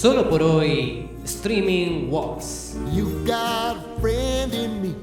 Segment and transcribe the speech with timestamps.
[0.00, 2.76] Solo por hoy, Streaming Wars.
[2.94, 4.94] You've got a friend in me.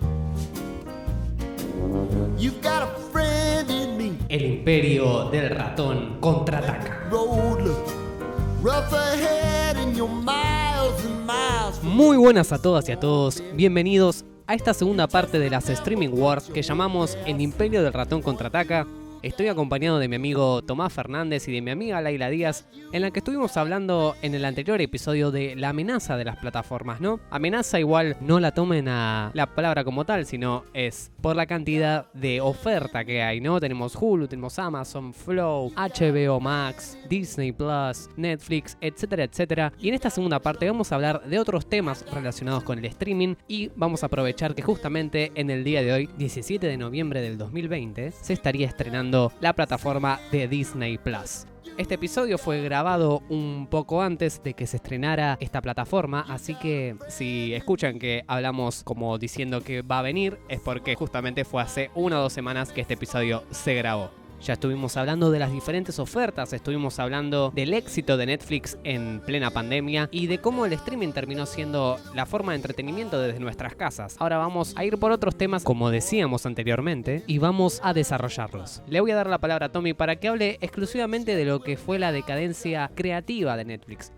[2.40, 4.18] You've got a friend in me.
[4.30, 7.10] El imperio del ratón contraataca.
[11.84, 16.12] Muy buenas a todas y a todos, bienvenidos a esta segunda parte de las Streaming
[16.14, 18.88] Wars que llamamos El Imperio del Ratón Contraataca.
[19.26, 23.10] Estoy acompañado de mi amigo Tomás Fernández y de mi amiga Laila Díaz, en la
[23.10, 27.20] que estuvimos hablando en el anterior episodio de la amenaza de las plataformas, ¿no?
[27.32, 32.14] Amenaza igual no la tomen a la palabra como tal, sino es por la cantidad
[32.14, 33.60] de oferta que hay, ¿no?
[33.60, 39.74] Tenemos Hulu, tenemos Amazon, Flow, HBO Max, Disney Plus, Netflix, etcétera, etcétera.
[39.80, 43.34] Y en esta segunda parte vamos a hablar de otros temas relacionados con el streaming
[43.48, 47.40] y vamos a aprovechar que justamente en el día de hoy, 17 de noviembre del
[47.40, 51.46] 2020, se estaría estrenando la plataforma de Disney Plus.
[51.78, 56.96] Este episodio fue grabado un poco antes de que se estrenara esta plataforma, así que
[57.10, 61.92] si escuchan que hablamos como diciendo que va a venir, es porque justamente fue hace
[61.94, 64.25] una o dos semanas que este episodio se grabó.
[64.42, 69.50] Ya estuvimos hablando de las diferentes ofertas, estuvimos hablando del éxito de Netflix en plena
[69.50, 74.16] pandemia y de cómo el streaming terminó siendo la forma de entretenimiento desde nuestras casas.
[74.20, 78.84] Ahora vamos a ir por otros temas, como decíamos anteriormente, y vamos a desarrollarlos.
[78.88, 81.78] Le voy a dar la palabra a Tommy para que hable exclusivamente de lo que
[81.78, 84.12] fue la decadencia creativa de Netflix.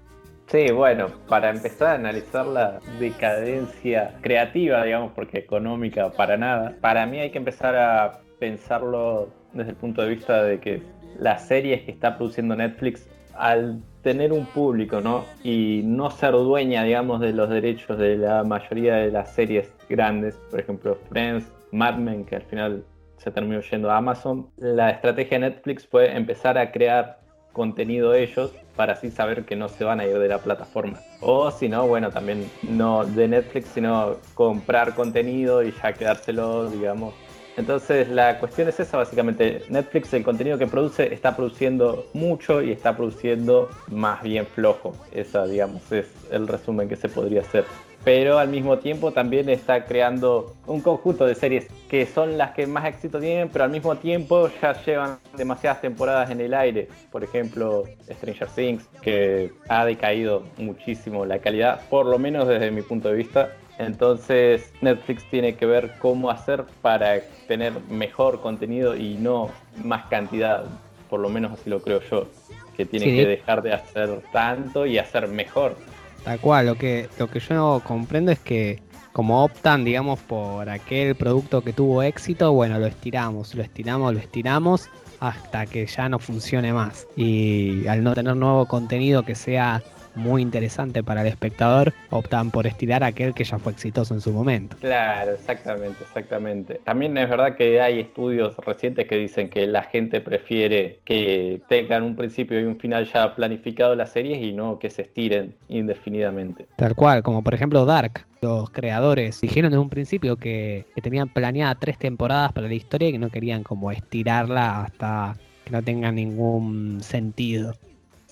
[0.48, 7.06] Sí, bueno, para empezar a analizar la decadencia creativa, digamos, porque económica para nada, para
[7.06, 10.82] mí hay que empezar a pensarlo desde el punto de vista de que
[11.20, 15.02] las series que está produciendo Netflix, al tener un público.
[15.44, 20.36] Y no ser dueña, digamos, de los derechos de la mayoría de las series grandes,
[20.50, 22.84] por ejemplo, Friends, Mad Men, que al final
[23.18, 27.20] se terminó yendo a Amazon, la estrategia de Netflix fue empezar a crear
[27.52, 31.00] contenido ellos para así saber que no se van a ir de la plataforma.
[31.20, 37.16] O si no, bueno, también no de Netflix, sino comprar contenido y ya quedárselo, digamos.
[37.58, 39.64] Entonces la cuestión es esa básicamente.
[39.70, 44.94] Netflix el contenido que produce está produciendo mucho y está produciendo más bien flojo.
[45.12, 47.66] Esa, digamos, es el resumen que se podría hacer
[48.08, 52.66] pero al mismo tiempo también está creando un conjunto de series que son las que
[52.66, 56.88] más éxito tienen, pero al mismo tiempo ya llevan demasiadas temporadas en el aire.
[57.12, 62.82] Por ejemplo, Stranger Things, que ha decaído muchísimo la calidad, por lo menos desde mi
[62.82, 63.50] punto de vista.
[63.80, 69.50] Entonces Netflix tiene que ver cómo hacer para tener mejor contenido y no
[69.84, 70.66] más cantidad,
[71.10, 72.28] por lo menos así lo creo yo,
[72.76, 73.16] que tiene Sí.
[73.16, 75.76] que dejar de hacer tanto y hacer mejor.
[76.24, 78.82] Tal cual, lo que, lo que yo comprendo es que
[79.14, 84.20] como optan, digamos, por aquel producto que tuvo éxito, bueno, lo estiramos, lo estiramos, lo
[84.20, 84.90] estiramos
[85.20, 87.08] hasta que ya no funcione más.
[87.16, 89.82] Y al no tener nuevo contenido que sea
[90.18, 94.32] muy interesante para el espectador, optan por estirar aquel que ya fue exitoso en su
[94.32, 94.76] momento.
[94.80, 96.82] Claro, exactamente, exactamente.
[96.84, 102.04] También es verdad que hay estudios recientes que dicen que la gente prefiere que tengan
[102.04, 106.68] un principio y un final ya planificado las series y no que se estiren indefinidamente.
[106.76, 108.26] Tal cual, como por ejemplo Dark.
[108.40, 113.10] Los creadores dijeron desde un principio que, que tenían planeada tres temporadas para la historia
[113.10, 115.36] y que no querían como estirarla hasta
[115.66, 117.74] que no tenga ningún sentido.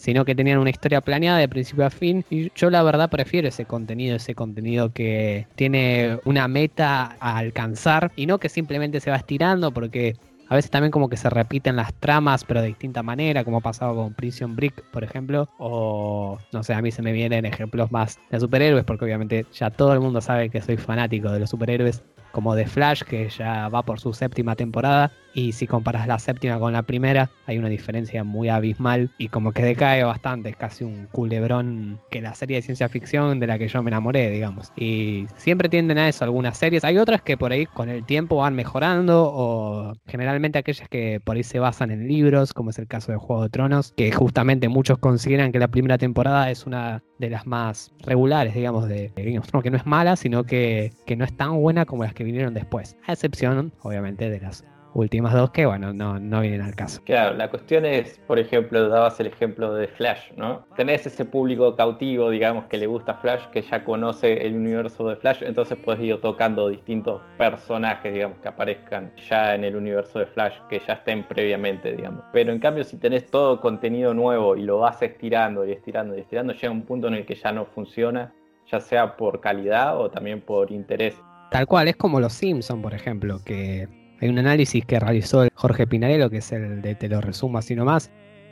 [0.05, 2.23] Sino que tenían una historia planeada de principio a fin.
[2.29, 8.11] Y yo la verdad prefiero ese contenido, ese contenido que tiene una meta a alcanzar
[8.15, 10.15] y no que simplemente se va estirando porque
[10.47, 13.61] a veces también como que se repiten las tramas, pero de distinta manera, como ha
[13.61, 15.49] pasado con Prison Break, por ejemplo.
[15.57, 19.71] O, no sé, a mí se me vienen ejemplos más de superhéroes, porque obviamente ya
[19.71, 23.69] todo el mundo sabe que soy fanático de los superhéroes, como de Flash, que ya
[23.69, 25.11] va por su séptima temporada.
[25.35, 29.51] Y si comparas la séptima con la primera, hay una diferencia muy abismal y como
[29.51, 30.47] que decae bastante.
[30.47, 33.89] Es casi un culebrón que la serie de ciencia ficción de la que yo me
[33.89, 34.71] enamoré, digamos.
[34.77, 36.85] Y siempre tienden a eso algunas series.
[36.85, 41.35] Hay otras que por ahí con el tiempo van mejorando o generalmente aquellas que por
[41.35, 44.69] ahí se basan en libros, como es el caso de Juego de Tronos, que justamente
[44.69, 49.39] muchos consideran que la primera temporada es una de las más regulares, digamos, de Game
[49.39, 52.13] of Thrones, que no es mala, sino que, que no es tan buena como las
[52.13, 52.95] que vinieron después.
[53.05, 54.63] A excepción, obviamente, de las
[54.95, 57.01] últimas dos que, bueno, no, no vienen al caso.
[57.03, 60.65] Claro, la cuestión es, por ejemplo, dabas el ejemplo de Flash, ¿no?
[60.75, 65.17] Tenés ese público cautivo, digamos, que le gusta Flash, que ya conoce el universo de
[65.17, 70.27] Flash, entonces puedes ir tocando distintos personajes, digamos, que aparezcan ya en el universo de
[70.27, 72.23] Flash, que ya estén previamente, digamos.
[72.31, 76.21] Pero en cambio, si tenés todo contenido nuevo y lo vas estirando y estirando y
[76.21, 78.33] estirando, llega un punto en el que ya no funciona,
[78.71, 81.15] ya sea por calidad o también por interés.
[81.51, 85.87] Tal cual, es como los Simpson, por ejemplo, que hay un análisis que realizó Jorge
[85.87, 88.11] Pinarello, que es el de Te lo resumo así nomás,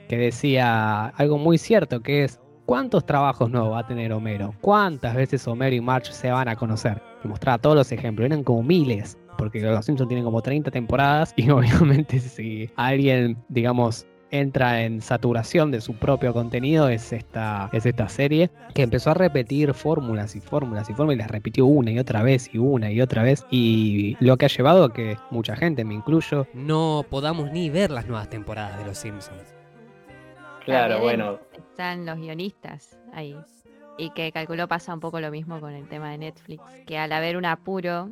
[0.10, 4.56] que decía algo muy cierto, que es ¿Cuántos trabajos nuevos va a tener Homero?
[4.62, 7.02] ¿Cuántas veces Homero y Marge se van a conocer?
[7.22, 11.34] Y mostraba todos los ejemplos, eran como miles, porque Los Simpsons tienen como 30 temporadas
[11.38, 17.86] y obviamente si alguien, digamos, entra en saturación de su propio contenido es esta, es
[17.86, 21.92] esta serie que empezó a repetir fórmulas y fórmulas y fórmulas y las repitió una
[21.92, 25.18] y otra vez y una y otra vez y lo que ha llevado a que
[25.30, 29.54] mucha gente, me incluyo, no podamos ni ver las nuevas temporadas de Los Simpsons.
[30.66, 33.38] Claro, También bueno, Están los guionistas ahí.
[34.00, 37.12] Y que calculó pasa un poco lo mismo con el tema de Netflix, que al
[37.12, 38.10] haber un apuro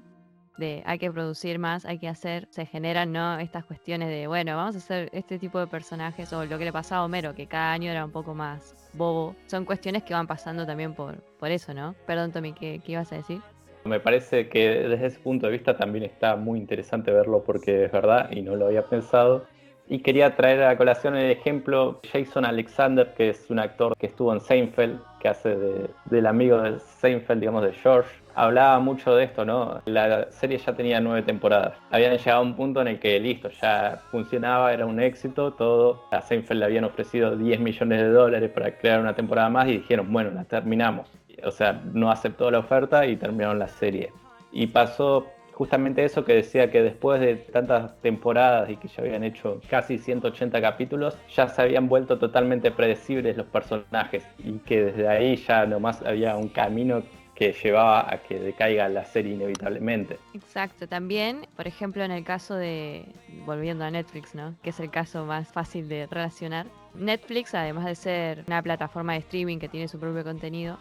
[0.61, 3.37] de hay que producir más, hay que hacer, se generan ¿no?
[3.39, 6.71] estas cuestiones de, bueno, vamos a hacer este tipo de personajes, o lo que le
[6.71, 9.35] pasaba a Homero, que cada año era un poco más bobo.
[9.47, 11.95] Son cuestiones que van pasando también por, por eso, ¿no?
[12.07, 13.41] Perdón, Tommy, ¿qué, qué ibas a decir?
[13.83, 17.91] me parece que desde ese punto de vista también está muy interesante verlo porque es
[17.91, 19.45] verdad y no lo había pensado.
[19.87, 24.31] Y quería traer a colación el ejemplo Jason Alexander, que es un actor que estuvo
[24.31, 28.09] en Seinfeld, que hace de- del amigo de Seinfeld, digamos, de George.
[28.35, 29.81] Hablaba mucho de esto, ¿no?
[29.85, 31.73] La serie ya tenía nueve temporadas.
[31.89, 36.05] Habían llegado a un punto en el que listo, ya funcionaba, era un éxito, todo.
[36.11, 39.77] A Seinfeld le habían ofrecido 10 millones de dólares para crear una temporada más y
[39.77, 41.09] dijeron, bueno, la terminamos.
[41.43, 44.11] O sea, no aceptó la oferta y terminaron la serie.
[44.51, 49.23] Y pasó justamente eso que decía que después de tantas temporadas y que ya habían
[49.23, 55.07] hecho casi 180 capítulos, ya se habían vuelto totalmente predecibles los personajes y que desde
[55.07, 57.03] ahí ya nomás había un camino
[57.41, 60.19] que llevaba a que decaiga la serie inevitablemente.
[60.35, 63.03] Exacto, también, por ejemplo, en el caso de,
[63.47, 64.53] volviendo a Netflix, ¿no?
[64.61, 66.67] Que es el caso más fácil de relacionar.
[66.93, 70.77] Netflix, además de ser una plataforma de streaming que tiene su propio contenido,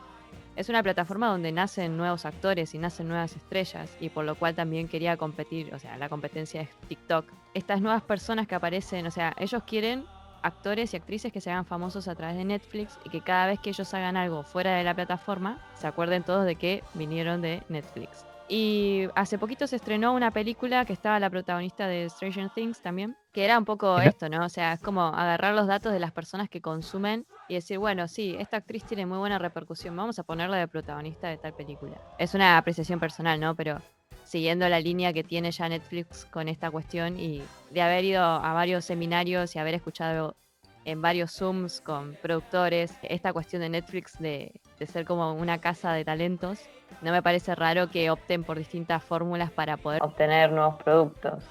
[0.54, 4.54] es una plataforma donde nacen nuevos actores y nacen nuevas estrellas y por lo cual
[4.54, 7.24] también quería competir, o sea, la competencia es TikTok.
[7.54, 10.04] Estas nuevas personas que aparecen, o sea, ellos quieren
[10.42, 13.60] actores y actrices que se hagan famosos a través de Netflix y que cada vez
[13.60, 17.62] que ellos hagan algo fuera de la plataforma, se acuerden todos de que vinieron de
[17.68, 18.24] Netflix.
[18.52, 23.16] Y hace poquito se estrenó una película que estaba la protagonista de Stranger Things también,
[23.32, 24.44] que era un poco esto, ¿no?
[24.44, 28.08] O sea, es como agarrar los datos de las personas que consumen y decir, bueno,
[28.08, 31.96] sí, esta actriz tiene muy buena repercusión, vamos a ponerla de protagonista de tal película.
[32.18, 33.54] Es una apreciación personal, ¿no?
[33.54, 33.80] Pero
[34.30, 37.42] siguiendo la línea que tiene ya Netflix con esta cuestión y
[37.72, 40.36] de haber ido a varios seminarios y haber escuchado
[40.84, 45.92] en varios Zooms con productores esta cuestión de Netflix de, de ser como una casa
[45.94, 46.60] de talentos,
[47.02, 51.42] no me parece raro que opten por distintas fórmulas para poder obtener nuevos productos.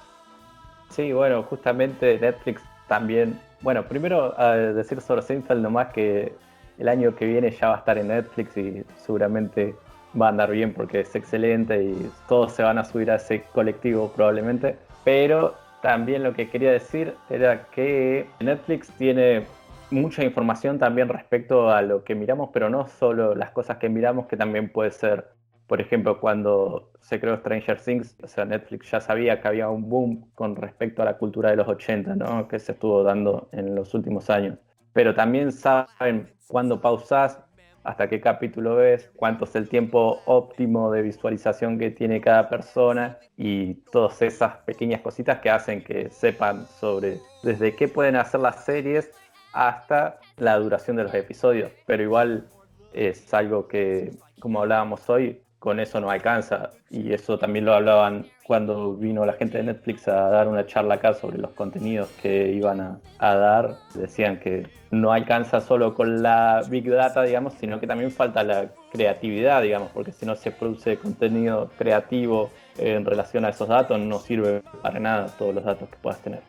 [0.88, 3.38] Sí, bueno, justamente Netflix también.
[3.60, 4.30] Bueno, primero
[4.74, 6.34] decir sobre Seinfeld nomás que
[6.78, 9.76] el año que viene ya va a estar en Netflix y seguramente
[10.20, 13.42] va a andar bien porque es excelente y todos se van a subir a ese
[13.52, 14.76] colectivo probablemente.
[15.04, 19.44] Pero también lo que quería decir era que Netflix tiene
[19.90, 24.26] mucha información también respecto a lo que miramos, pero no solo las cosas que miramos,
[24.26, 25.26] que también puede ser
[25.70, 29.88] por ejemplo, cuando se creó Stranger Things, o sea, Netflix ya sabía que había un
[29.88, 32.48] boom con respecto a la cultura de los 80, ¿no?
[32.48, 34.58] Que se estuvo dando en los últimos años.
[34.92, 37.38] Pero también saben cuándo pausás,
[37.84, 43.18] hasta qué capítulo ves, cuánto es el tiempo óptimo de visualización que tiene cada persona
[43.36, 48.64] y todas esas pequeñas cositas que hacen que sepan sobre desde qué pueden hacer las
[48.64, 49.10] series
[49.52, 51.72] hasta la duración de los episodios.
[51.86, 52.48] Pero igual
[52.92, 56.70] es algo que, como hablábamos hoy, con eso no alcanza.
[56.88, 60.94] Y eso también lo hablaban cuando vino la gente de Netflix a dar una charla
[60.94, 63.76] acá sobre los contenidos que iban a, dar.
[63.94, 68.70] Decían que no alcanza solo con la Big Data, digamos, sino que también falta la
[68.90, 74.18] creatividad, digamos, porque si no se produce contenido creativo en relación a esos datos, no
[74.18, 76.40] sirve para nada todos los datos que puedas tener.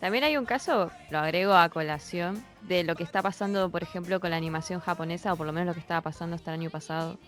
[0.00, 4.20] También hay un caso, lo agrego a colación, de lo que está pasando, por ejemplo,
[4.20, 6.70] con la animación japonesa, o por lo menos lo que estaba pasando hasta el año
[6.70, 7.18] pasado,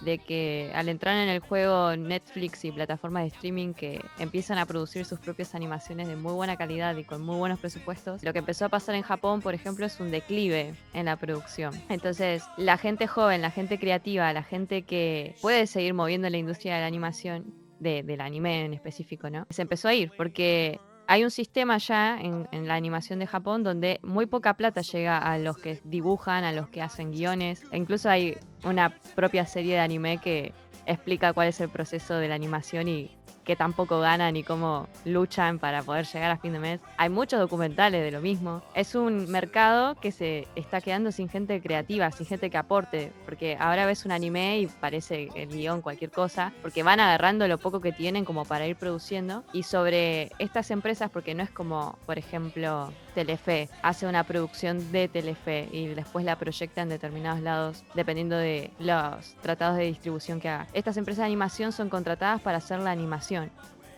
[0.00, 4.66] de que al entrar en el juego Netflix y plataformas de streaming que empiezan a
[4.66, 8.38] producir sus propias animaciones de muy buena calidad y con muy buenos presupuestos, lo que
[8.38, 11.74] empezó a pasar en Japón, por ejemplo, es un declive en la producción.
[11.88, 16.76] Entonces, la gente joven, la gente creativa, la gente que puede seguir moviendo la industria
[16.76, 19.46] de la animación, de, del anime en específico, ¿no?
[19.50, 20.80] Se empezó a ir porque
[21.10, 25.16] hay un sistema ya en, en, la animación de Japón donde muy poca plata llega
[25.16, 27.64] a los que dibujan, a los que hacen guiones.
[27.72, 30.52] E incluso hay una propia serie de anime que
[30.84, 33.17] explica cuál es el proceso de la animación y
[33.48, 36.80] que tampoco ganan y cómo luchan para poder llegar a fin de mes.
[36.98, 38.60] Hay muchos documentales de lo mismo.
[38.74, 43.56] Es un mercado que se está quedando sin gente creativa, sin gente que aporte, porque
[43.58, 47.80] ahora ves un anime y parece el guion cualquier cosa, porque van agarrando lo poco
[47.80, 49.42] que tienen como para ir produciendo.
[49.54, 55.08] Y sobre estas empresas, porque no es como, por ejemplo, Telefe, hace una producción de
[55.08, 60.48] Telefe y después la proyecta en determinados lados dependiendo de los tratados de distribución que
[60.48, 60.68] haga.
[60.72, 63.50] Estas empresas de animación son contratadas para hacer la animación.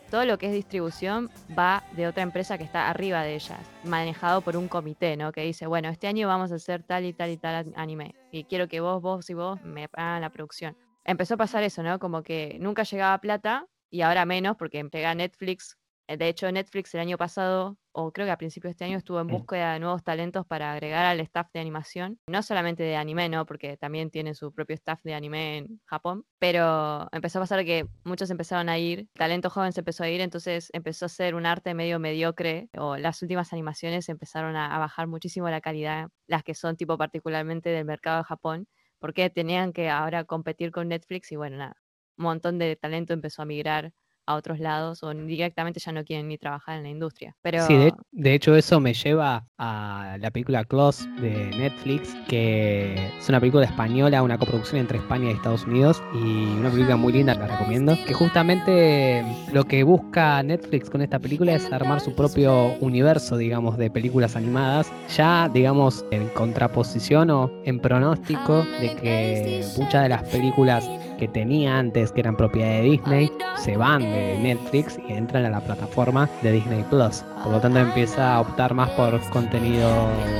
[0.09, 4.41] Todo lo que es distribución va de otra empresa que está arriba de ellas, manejado
[4.41, 5.31] por un comité, ¿no?
[5.31, 8.15] Que dice, bueno, este año vamos a hacer tal y tal y tal anime.
[8.31, 10.75] Y quiero que vos, vos y vos me hagan la producción.
[11.05, 11.99] Empezó a pasar eso, ¿no?
[11.99, 17.01] Como que nunca llegaba plata y ahora menos porque pega Netflix de hecho, Netflix el
[17.01, 19.31] año pasado, o creo que a principios de este año, estuvo en Mm.
[19.31, 22.19] búsqueda de nuevos talentos para agregar al staff de animación.
[22.27, 23.45] No solamente de anime, ¿no?
[23.45, 26.25] Porque también tiene su propio staff de anime en Japón.
[26.39, 30.21] Pero empezó a pasar que muchos empezaron a ir, talento joven se empezó a ir,
[30.21, 32.69] entonces empezó a ser un arte medio mediocre.
[32.77, 36.97] O las últimas animaciones empezaron a, a bajar muchísimo la calidad, las que son tipo
[36.97, 38.67] particularmente del mercado de Japón,
[38.99, 41.75] porque tenían que ahora competir con Netflix y bueno, nada.
[42.17, 43.93] Un montón de talento empezó a migrar
[44.31, 47.35] a otros lados o directamente ya no quieren ni trabajar en la industria.
[47.41, 52.95] Pero Sí, de, de hecho eso me lleva a la película Close de Netflix, que
[53.19, 57.13] es una película española, una coproducción entre España y Estados Unidos, y una película muy
[57.13, 59.23] linda, la recomiendo, que justamente
[59.53, 64.35] lo que busca Netflix con esta película es armar su propio universo, digamos, de películas
[64.35, 70.89] animadas, ya, digamos, en contraposición o en pronóstico de que muchas de las películas
[71.21, 75.51] que tenía antes, que eran propiedad de Disney, se van de Netflix y entran a
[75.51, 77.23] la plataforma de Disney Plus.
[77.43, 79.87] Por lo tanto, empieza a optar más por contenido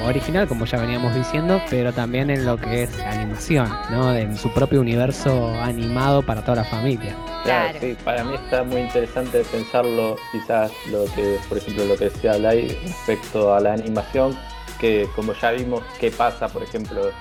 [0.08, 4.16] original, como ya veníamos diciendo, pero también en lo que es animación, ¿no?
[4.16, 7.16] En su propio universo animado para toda la familia.
[7.44, 12.06] Claro, sí, para mí está muy interesante pensarlo, quizás lo que, por ejemplo, lo que
[12.06, 14.36] decía Blay respecto a la animación,
[14.80, 17.12] que como ya vimos qué pasa, por ejemplo,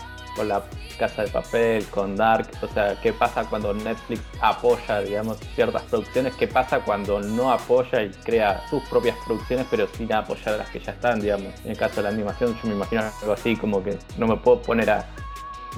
[0.41, 0.63] con la
[0.99, 6.35] Casa de Papel, con Dark, o sea, qué pasa cuando Netflix apoya, digamos, ciertas producciones,
[6.35, 10.81] qué pasa cuando no apoya y crea sus propias producciones, pero sin apoyar las que
[10.81, 11.53] ya están, digamos.
[11.63, 14.37] En el caso de la animación, yo me imagino algo así, como que no me
[14.39, 15.07] puedo poner a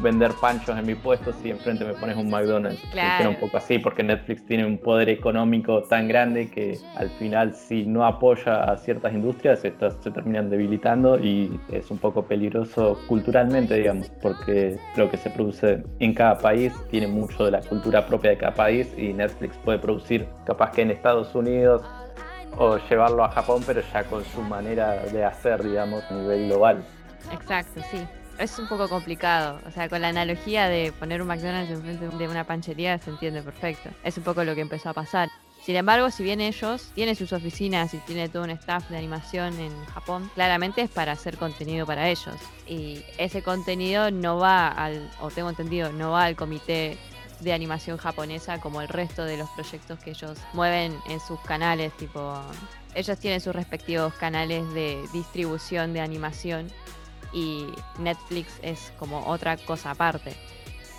[0.00, 2.80] vender panchos en mi puesto si enfrente me pones un McDonald's.
[2.92, 3.30] Claro.
[3.30, 7.84] Un poco así porque Netflix tiene un poder económico tan grande que al final si
[7.84, 13.74] no apoya a ciertas industrias estas se terminan debilitando y es un poco peligroso culturalmente,
[13.74, 18.30] digamos, porque lo que se produce en cada país tiene mucho de la cultura propia
[18.30, 21.82] de cada país y Netflix puede producir capaz que en Estados Unidos
[22.56, 26.84] o llevarlo a Japón, pero ya con su manera de hacer, digamos, a nivel global.
[27.32, 27.98] Exacto, sí.
[28.38, 29.60] Es un poco complicado.
[29.66, 33.42] O sea, con la analogía de poner un McDonald's enfrente de una panchería se entiende
[33.42, 33.90] perfecto.
[34.02, 35.28] Es un poco lo que empezó a pasar.
[35.64, 39.56] Sin embargo, si bien ellos tienen sus oficinas y tienen todo un staff de animación
[39.60, 42.34] en Japón, claramente es para hacer contenido para ellos.
[42.66, 46.98] Y ese contenido no va al, o tengo entendido, no va al comité
[47.38, 51.92] de animación japonesa como el resto de los proyectos que ellos mueven en sus canales,
[51.96, 52.40] tipo,
[52.94, 56.72] ellos tienen sus respectivos canales de distribución de animación
[57.32, 57.66] y
[57.98, 60.34] Netflix es como otra cosa aparte.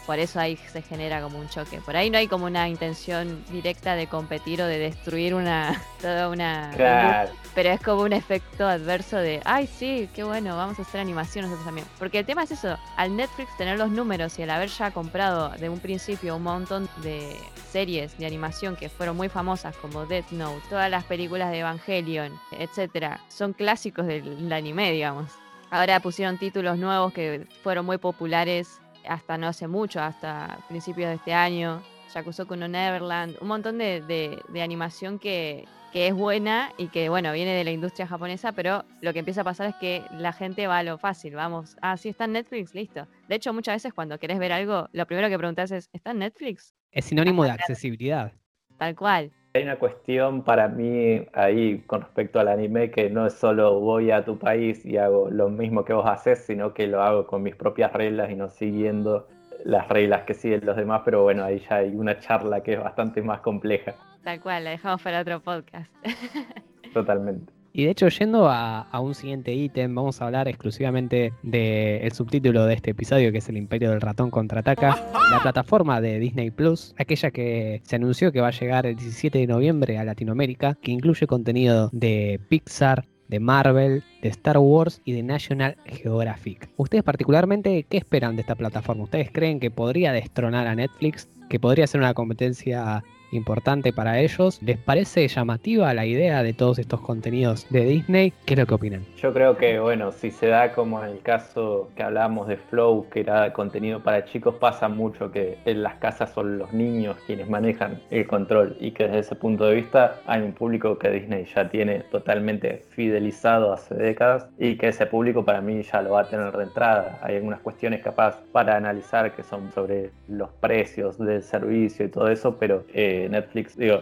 [0.06, 1.80] Por eso ahí se genera como un choque.
[1.80, 6.28] Por ahí no hay como una intención directa de competir o de destruir una toda
[6.28, 7.32] una Claro.
[7.56, 11.46] pero es como un efecto adverso de, ay, sí, qué bueno, vamos a hacer animación
[11.46, 11.88] nosotros también.
[12.00, 15.52] Porque el tema es eso, al Netflix tener los números y al haber ya comprado
[15.52, 17.38] de un principio un montón de
[17.72, 22.38] series de animación que fueron muy famosas como Death Note, todas las películas de Evangelion,
[22.52, 25.32] etcétera, son clásicos del, del anime, digamos.
[25.74, 31.16] Ahora pusieron títulos nuevos que fueron muy populares hasta no hace mucho, hasta principios de
[31.16, 31.82] este año.
[32.14, 37.10] Yakusoku no Neverland, un montón de, de- de animación que, que es buena y que,
[37.10, 40.32] bueno, viene de la industria japonesa, pero lo que empieza a pasar es que la
[40.32, 43.08] gente va a lo fácil, vamos, ah, sí, está en Netflix, listo.
[43.28, 46.20] De hecho, muchas veces cuando querés ver algo, lo primero que preguntas es, ¿está en
[46.20, 46.76] Netflix?
[46.92, 48.32] Es sinónimo de accesibilidad.
[48.78, 49.32] Tal cual.
[49.56, 54.10] Hay una cuestión para mí ahí con respecto al anime que no es solo voy
[54.10, 57.44] a tu país y hago lo mismo que vos haces, sino que lo hago con
[57.44, 59.28] mis propias reglas y no siguiendo
[59.64, 62.80] las reglas que siguen los demás, pero bueno, ahí ya hay una charla que es
[62.84, 63.94] bastante más compleja,
[64.24, 65.92] Tal cual, la dejamos para otro podcast.
[66.94, 67.54] totalmente.
[67.76, 72.76] Y de hecho, yendo a, un siguiente ítem, vamos a hablar exclusivamente del subtítulo de
[72.76, 74.96] este episodio, que es El Imperio del Ratón contraataca,
[75.32, 79.40] la plataforma de Disney Plus, aquella que se anunció que va a llegar el 17
[79.40, 85.14] de noviembre a Latinoamérica, que incluye contenido de Pixar, de Marvel, de Star Wars y
[85.14, 86.70] de National Geographic.
[86.78, 89.06] Ustedes particularmente, ¿qué esperan de esta plataforma?
[89.06, 91.28] ¿Ustedes creen que podría destronar a Netflix?
[91.50, 93.04] ¿Que podría ser una competencia
[93.34, 94.60] importante para ellos.
[94.62, 98.34] ¿Les parece llamativa la idea de todos estos contenidos de Disney?
[98.46, 99.06] ¿Qué es lo que opinan?
[99.18, 103.08] Yo creo que, bueno, si se da como en el caso que hablábamos de Flow,
[103.10, 107.50] que era contenido para chicos, pasa mucho que en las casas son los niños quienes
[107.50, 111.46] manejan el control y que desde ese punto de vista hay un público que Disney
[111.54, 116.22] ya tiene totalmente fidelizado hace décadas y que ese público para mí ya lo va
[116.22, 117.20] a tener de entrada.
[117.22, 122.28] Hay algunas cuestiones capaz para analizar que son sobre los precios del servicio y todo
[122.30, 124.02] eso, pero eh, Netflix, digo,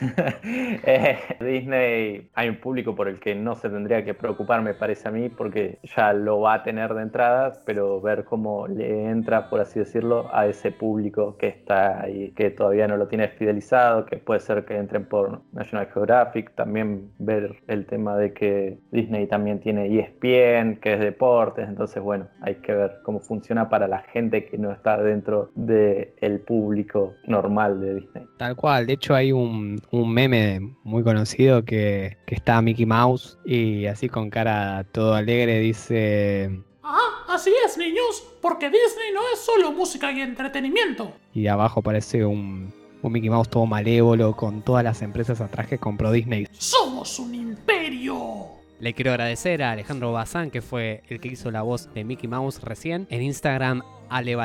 [0.84, 5.08] eh, Disney hay un público por el que no se tendría que preocupar, me parece
[5.08, 9.48] a mí, porque ya lo va a tener de entrada, pero ver cómo le entra,
[9.50, 14.06] por así decirlo, a ese público que está ahí, que todavía no lo tiene fidelizado,
[14.06, 19.26] que puede ser que entren por National Geographic, también ver el tema de que Disney
[19.26, 23.98] también tiene ESPN, que es deportes, entonces bueno, hay que ver cómo funciona para la
[23.98, 28.27] gente que no está dentro del público normal de Disney.
[28.36, 33.38] Tal cual, de hecho hay un, un meme muy conocido que, que está Mickey Mouse
[33.44, 36.50] y así con cara todo alegre dice...
[36.82, 41.12] Ah, así es, niños, porque Disney no es solo música y entretenimiento.
[41.34, 45.78] Y abajo aparece un, un Mickey Mouse todo malévolo con todas las empresas atrás que
[45.78, 46.46] compró Disney.
[46.52, 48.57] ¡Somos un imperio!
[48.80, 52.28] Le quiero agradecer a Alejandro Bazán, que fue el que hizo la voz de Mickey
[52.28, 53.08] Mouse recién.
[53.10, 53.82] En Instagram,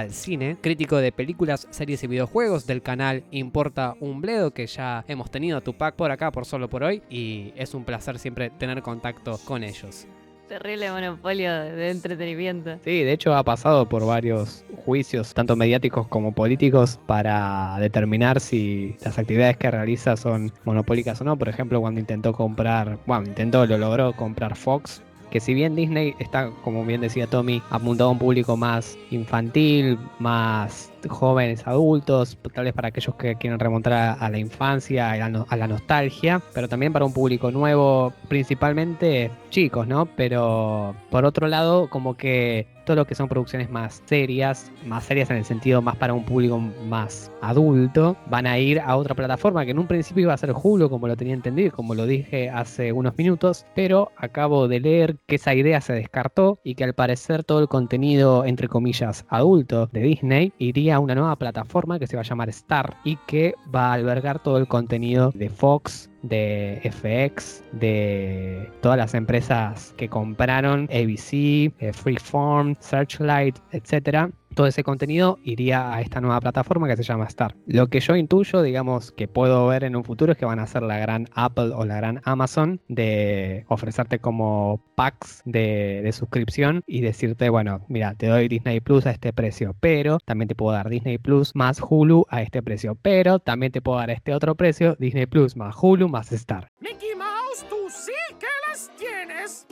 [0.09, 5.29] Cine, crítico de películas, series y videojuegos del canal Importa un Bledo, que ya hemos
[5.29, 7.03] tenido a Tupac por acá por solo por hoy.
[7.09, 10.07] Y es un placer siempre tener contacto con ellos.
[10.53, 12.77] Terrible monopolio de entretenimiento.
[12.85, 18.95] Sí, de hecho ha pasado por varios juicios, tanto mediáticos como políticos, para determinar si
[19.03, 21.37] las actividades que realiza son monopólicas o no.
[21.37, 26.13] Por ejemplo, cuando intentó comprar, bueno, intentó, lo logró comprar Fox, que si bien Disney
[26.19, 32.65] está, como bien decía Tommy, apuntado a un público más infantil, más jóvenes, adultos, tal
[32.65, 37.05] vez para aquellos que quieren remontar a, la infancia, a la, nostalgia, pero también para
[37.05, 40.05] un público nuevo, principalmente chicos, ¿no?
[40.05, 45.29] Pero por otro lado, como que todo lo que son producciones más serias, más serias
[45.29, 49.63] en el sentido más para un público más adulto, van a ir a otra plataforma
[49.65, 52.49] que en un principio iba a ser Hulu, como lo tenía entendido, como lo dije
[52.49, 56.93] hace unos minutos, pero acabo de leer que esa idea se descartó y que al
[56.93, 62.15] parecer todo el contenido, entre comillas, adulto de Disney iría una nueva plataforma que se
[62.15, 66.81] va a llamar Star y que va a albergar todo el contenido de Fox, de
[66.83, 75.39] FX, de todas las empresas que compraron ABC, eh, Freeform, Searchlight, etcétera todo ese contenido
[75.43, 77.55] iría a esta nueva plataforma que se llama Star.
[77.65, 80.67] Lo que yo intuyo, digamos, que puedo ver en un futuro es que van a
[80.67, 87.01] ser la gran Apple o la gran Amazon de ofrecerte como packs de, suscripción y
[87.01, 90.89] decirte, bueno, mira, te doy Disney Plus a este precio, pero también te puedo dar
[90.89, 94.95] Disney Plus más Hulu a este precio, pero también te puedo dar este otro precio,
[94.99, 96.69] Disney Plus más Hulu más Star.
[96.79, 99.65] Mickey Mouse, tú sí que las tienes.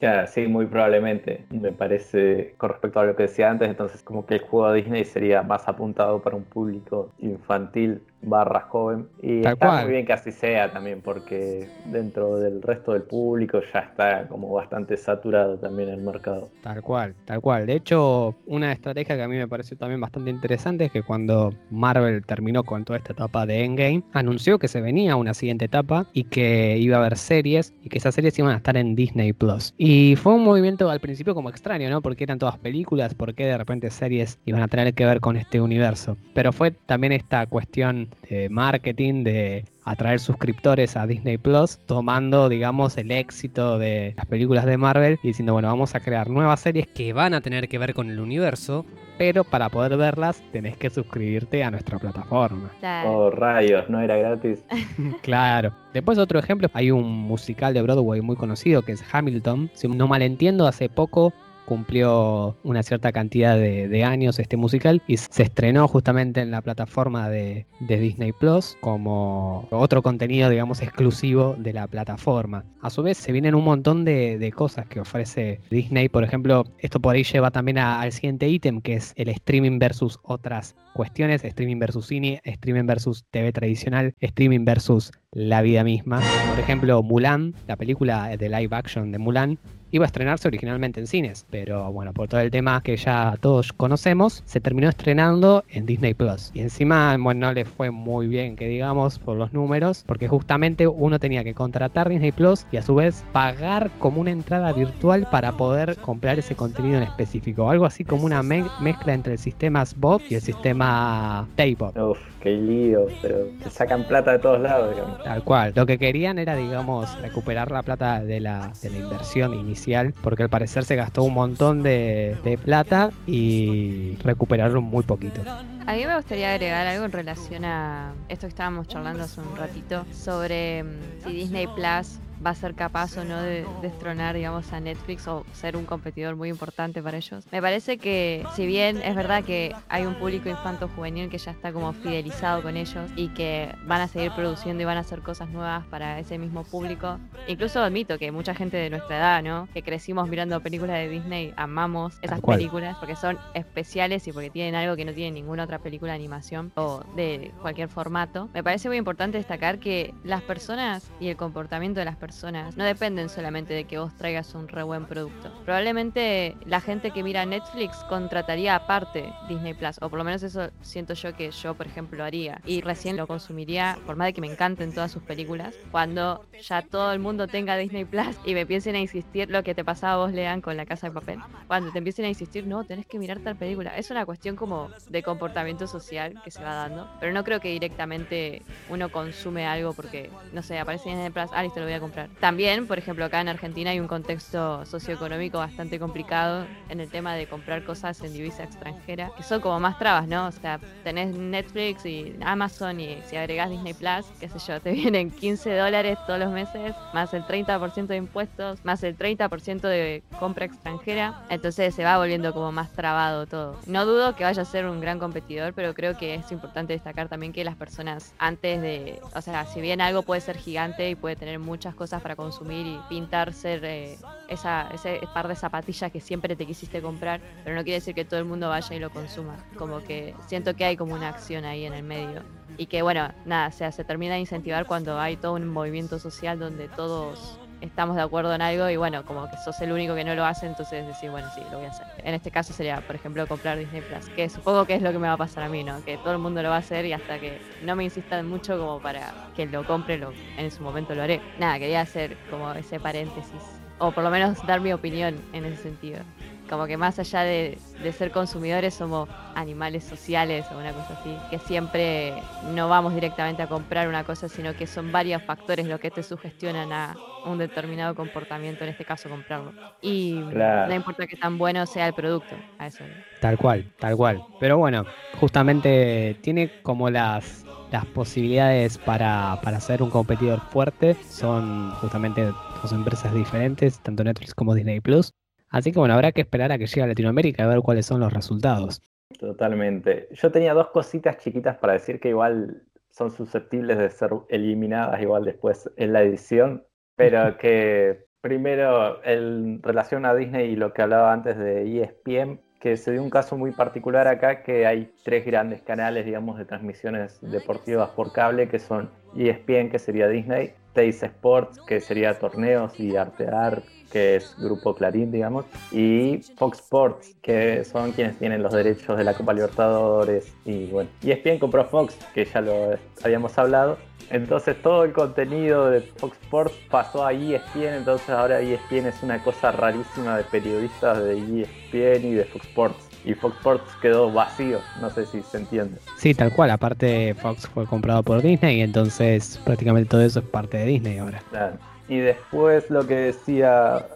[0.00, 1.44] Ya, sí, muy probablemente.
[1.50, 4.82] Me parece, con respecto a lo que decía antes, entonces como que el juego de
[4.82, 9.08] Disney sería más apuntado para un público infantil barra joven.
[9.22, 13.80] Y está muy bien que así sea también, porque dentro del resto del público ya
[13.80, 16.48] está como bastante saturado también el mercado.
[16.62, 17.66] Tal cual, tal cual.
[17.66, 21.54] De hecho, una estrategia que a mí me pareció también bastante interesante es que cuando
[21.70, 26.06] Marvel terminó con toda esta etapa de Endgame, anunció que se venía una siguiente etapa
[26.12, 29.32] y que iba a haber series y que esas series iban a estar en Disney
[29.32, 29.74] Plus.
[29.76, 32.02] Y fue un movimiento al principio como extraño, ¿no?
[32.02, 35.60] Porque eran todas películas, porque de repente series iban a tener que ver con este
[35.60, 36.16] universo.
[36.34, 42.96] Pero fue también esta cuestión de marketing, de atraer suscriptores a Disney Plus, tomando, digamos,
[42.98, 46.86] el éxito de las películas de Marvel y diciendo, bueno, vamos a crear nuevas series
[46.88, 48.84] que van a tener que ver con el universo,
[49.16, 52.70] pero para poder verlas tenés que suscribirte a nuestra plataforma.
[53.06, 54.64] Oh, rayos, no era gratis.
[55.22, 55.72] claro.
[55.94, 59.70] Después otro ejemplo, hay un musical de Broadway muy conocido que es Hamilton.
[59.72, 61.32] Si no malentiendo, hace poco
[61.68, 67.28] cumplió una cierta cantidad de, años este musical y se estrenó justamente en la plataforma
[67.28, 72.64] de, Disney Plus como otro contenido, digamos, exclusivo de la plataforma.
[72.80, 76.08] A su vez, se vienen un montón de, cosas que ofrece Disney.
[76.08, 80.18] Por ejemplo, esto por ahí lleva también al siguiente ítem, que es el streaming versus
[80.22, 86.20] otras cuestiones, streaming versus cine, streaming versus TV tradicional, streaming versus la vida misma.
[86.48, 89.58] Por ejemplo, Mulan, la película de live action de Mulan,
[89.90, 93.72] iba a estrenarse originalmente en cines, pero bueno, por todo el tema que ya todos
[93.72, 96.50] conocemos, se terminó estrenando en Disney Plus.
[96.54, 100.86] Y encima, bueno, no le fue muy bien, que digamos, por los números, porque justamente
[100.86, 105.26] uno tenía que contratar Disney Plus y a su vez pagar como una entrada virtual
[105.30, 107.70] para poder comprar ese contenido en específico.
[107.70, 111.96] Algo así como una me- mezcla entre el sistema SBOT y el sistema Taybot.
[111.96, 115.22] Uf, qué lío, pero se sacan plata de todos lados, digamos.
[115.24, 115.72] Tal cual.
[115.74, 119.77] Lo que querían era, digamos, recuperar la plata de la, de la inversión inicial,
[120.22, 125.42] porque al parecer se gastó un montón de, de plata y recuperaron muy poquito.
[125.86, 129.56] A mí me gustaría agregar algo en relación a esto que estábamos charlando hace un
[129.56, 130.88] ratito sobre mm,
[131.24, 135.44] si Disney Plus va a ser capaz o no de destronar, digamos, a Netflix o
[135.52, 137.46] ser un competidor muy importante para ellos.
[137.50, 141.72] Me parece que, si bien es verdad que hay un público infanto-juvenil que ya está
[141.72, 145.48] como fidelizado con ellos y que van a seguir produciendo y van a hacer cosas
[145.48, 149.68] nuevas para ese mismo público, incluso admito que mucha gente de nuestra edad, ¿no?
[149.72, 154.74] Que crecimos mirando películas de Disney, amamos esas películas porque son especiales y porque tienen
[154.74, 158.48] algo que no tiene ninguna otra película de animación o de cualquier formato.
[158.54, 162.27] Me parece muy importante destacar que las personas y el comportamiento de las personas
[162.76, 165.50] no dependen solamente de que vos traigas un re buen producto.
[165.64, 170.70] Probablemente la gente que mira Netflix contrataría aparte Disney Plus, o por lo menos eso
[170.82, 172.60] siento yo que yo, por ejemplo, haría.
[172.66, 176.82] Y recién lo consumiría, por más de que me encanten todas sus películas, cuando ya
[176.82, 180.24] todo el mundo tenga Disney Plus y me empiecen a insistir lo que te pasaba
[180.24, 181.38] vos, Lean, con la casa de papel.
[181.66, 183.96] Cuando te empiecen a insistir, no, tenés que mirar tal película.
[183.96, 187.70] Es una cuestión como de comportamiento social que se va dando, pero no creo que
[187.70, 191.94] directamente uno consume algo porque, no sé, aparece en Disney Plus, ah, listo, lo voy
[191.94, 192.17] a comprar.
[192.40, 197.34] También, por ejemplo, acá en Argentina hay un contexto socioeconómico bastante complicado en el tema
[197.34, 200.46] de comprar cosas en divisa extranjera, que son como más trabas, ¿no?
[200.46, 204.92] O sea, tenés Netflix y Amazon y si agregás Disney Plus, qué sé yo, te
[204.98, 210.22] vienen 15 dólares todos los meses, más el 30% de impuestos, más el 30% de
[210.38, 213.76] compra extranjera, entonces se va volviendo como más trabado todo.
[213.86, 217.28] No dudo que vaya a ser un gran competidor, pero creo que es importante destacar
[217.28, 221.14] también que las personas antes de, o sea, si bien algo puede ser gigante y
[221.14, 224.18] puede tener muchas cosas para consumir y pintar ser eh,
[224.48, 228.24] esa, ese par de zapatillas que siempre te quisiste comprar, pero no quiere decir que
[228.24, 229.56] todo el mundo vaya y lo consuma.
[229.76, 232.42] Como que siento que hay como una acción ahí en el medio.
[232.76, 236.18] Y que bueno, nada, o sea, se termina de incentivar cuando hay todo un movimiento
[236.18, 240.14] social donde todos estamos de acuerdo en algo y bueno, como que sos el único
[240.14, 242.06] que no lo hace, entonces decir, bueno, sí, lo voy a hacer.
[242.18, 245.18] En este caso sería, por ejemplo, comprar Disney Plus, que supongo que es lo que
[245.18, 246.02] me va a pasar a mí, ¿no?
[246.02, 248.78] Que todo el mundo lo va a hacer y hasta que no me insistan mucho
[248.78, 251.44] como para que lo compre, lo, en su momento lo haré.
[251.56, 255.76] Nada, quería hacer como ese paréntesis, o por lo menos dar mi opinión en ese
[255.82, 256.24] sentido.
[256.68, 261.44] Como que más allá de, de ser consumidores somos animales sociales o una cosa así,
[261.48, 265.98] que siempre no vamos directamente a comprar una cosa, sino que son varios factores los
[266.00, 269.74] que te sugestionan a un determinado comportamiento, en este caso comprarlo.
[270.00, 270.88] Y Claro.
[270.88, 273.10] no importa que tan bueno sea el producto, a eso.
[273.40, 274.44] Tal cual, tal cual.
[274.58, 281.16] Pero bueno, justamente tiene como las, las posibilidades para, para ser un competidor fuerte.
[281.28, 282.52] Son justamente
[282.82, 285.32] dos empresas diferentes, tanto Netflix como Disney Plus.
[285.70, 288.20] Así que bueno, habrá que esperar a que llegue a Latinoamérica y ver cuáles son
[288.20, 289.02] los resultados.
[289.38, 290.28] Totalmente.
[290.32, 295.44] Yo tenía dos cositas chiquitas para decir que igual son susceptibles de ser eliminadas igual
[295.44, 296.84] después en la edición,
[297.16, 302.96] pero que primero en relación a Disney y lo que hablaba antes de ESPN, que
[302.96, 307.40] se dio un caso muy particular acá, que hay tres grandes canales, digamos, de transmisiones
[307.40, 313.14] deportivas por cable, que son ESPN, que sería Disney, Teis Sports, que sería torneos y
[313.14, 319.16] Artear, que es Grupo Clarín, digamos, y Fox Sports, que son quienes tienen los derechos
[319.16, 320.52] de la Copa Libertadores.
[320.64, 323.96] Y bueno, ESPN compró Fox, que ya lo habíamos hablado.
[324.30, 329.40] Entonces todo el contenido de Fox Sports pasó a ESPN, entonces ahora ESPN es una
[329.44, 333.07] cosa rarísima de periodistas de ESPN y de Fox Sports.
[333.24, 335.98] Y Fox Sports quedó vacío, no sé si se entiende.
[336.16, 336.70] Sí, tal cual.
[336.70, 341.18] Aparte, Fox fue comprado por Disney y entonces prácticamente todo eso es parte de Disney
[341.18, 341.42] ahora.
[341.50, 341.76] Claro.
[342.08, 344.06] Y después lo que decía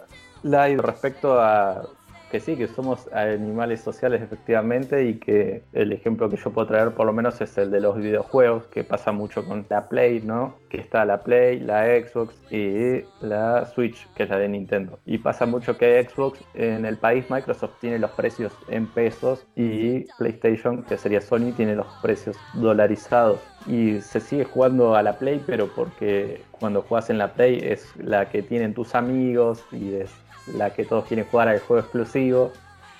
[0.41, 1.83] Lai respecto a
[2.33, 6.89] que sí, que somos animales sociales efectivamente y que el ejemplo que yo puedo traer
[6.95, 10.55] por lo menos es el de los videojuegos, que pasa mucho con la Play, ¿no?
[10.67, 14.97] Que está la Play, la Xbox y la Switch, que es la de Nintendo.
[15.05, 20.05] Y pasa mucho que Xbox en el país Microsoft tiene los precios en pesos y
[20.17, 23.41] PlayStation, que sería Sony, tiene los precios dolarizados.
[23.67, 27.95] Y se sigue jugando a la Play, pero porque cuando juegas en la Play es
[27.95, 30.11] la que tienen tus amigos y es
[30.47, 32.51] la que todos quieren jugar al juego exclusivo.